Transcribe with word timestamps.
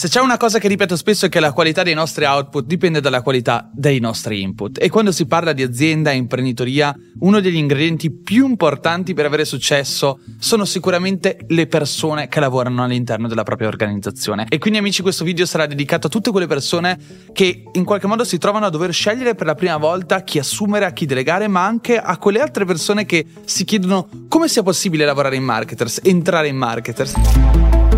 Se 0.00 0.08
c'è 0.08 0.20
una 0.20 0.38
cosa 0.38 0.58
che 0.58 0.66
ripeto 0.66 0.96
spesso 0.96 1.26
è 1.26 1.28
che 1.28 1.40
la 1.40 1.52
qualità 1.52 1.82
dei 1.82 1.92
nostri 1.92 2.24
output 2.24 2.64
dipende 2.64 3.02
dalla 3.02 3.20
qualità 3.20 3.68
dei 3.70 4.00
nostri 4.00 4.40
input 4.40 4.82
e 4.82 4.88
quando 4.88 5.12
si 5.12 5.26
parla 5.26 5.52
di 5.52 5.62
azienda 5.62 6.10
e 6.10 6.14
imprenditoria 6.14 6.96
uno 7.18 7.38
degli 7.40 7.56
ingredienti 7.56 8.10
più 8.10 8.48
importanti 8.48 9.12
per 9.12 9.26
avere 9.26 9.44
successo 9.44 10.20
sono 10.38 10.64
sicuramente 10.64 11.40
le 11.48 11.66
persone 11.66 12.28
che 12.28 12.40
lavorano 12.40 12.82
all'interno 12.82 13.28
della 13.28 13.42
propria 13.42 13.68
organizzazione 13.68 14.46
e 14.48 14.56
quindi 14.56 14.78
amici 14.78 15.02
questo 15.02 15.22
video 15.22 15.44
sarà 15.44 15.66
dedicato 15.66 16.06
a 16.06 16.10
tutte 16.10 16.30
quelle 16.30 16.46
persone 16.46 16.98
che 17.34 17.64
in 17.70 17.84
qualche 17.84 18.06
modo 18.06 18.24
si 18.24 18.38
trovano 18.38 18.64
a 18.64 18.70
dover 18.70 18.94
scegliere 18.94 19.34
per 19.34 19.48
la 19.48 19.54
prima 19.54 19.76
volta 19.76 20.22
chi 20.22 20.38
assumere, 20.38 20.86
a 20.86 20.92
chi 20.92 21.04
delegare 21.04 21.46
ma 21.46 21.66
anche 21.66 21.98
a 21.98 22.16
quelle 22.16 22.40
altre 22.40 22.64
persone 22.64 23.04
che 23.04 23.26
si 23.44 23.66
chiedono 23.66 24.08
come 24.28 24.48
sia 24.48 24.62
possibile 24.62 25.04
lavorare 25.04 25.36
in 25.36 25.44
marketers, 25.44 26.00
entrare 26.02 26.48
in 26.48 26.56
marketers. 26.56 27.89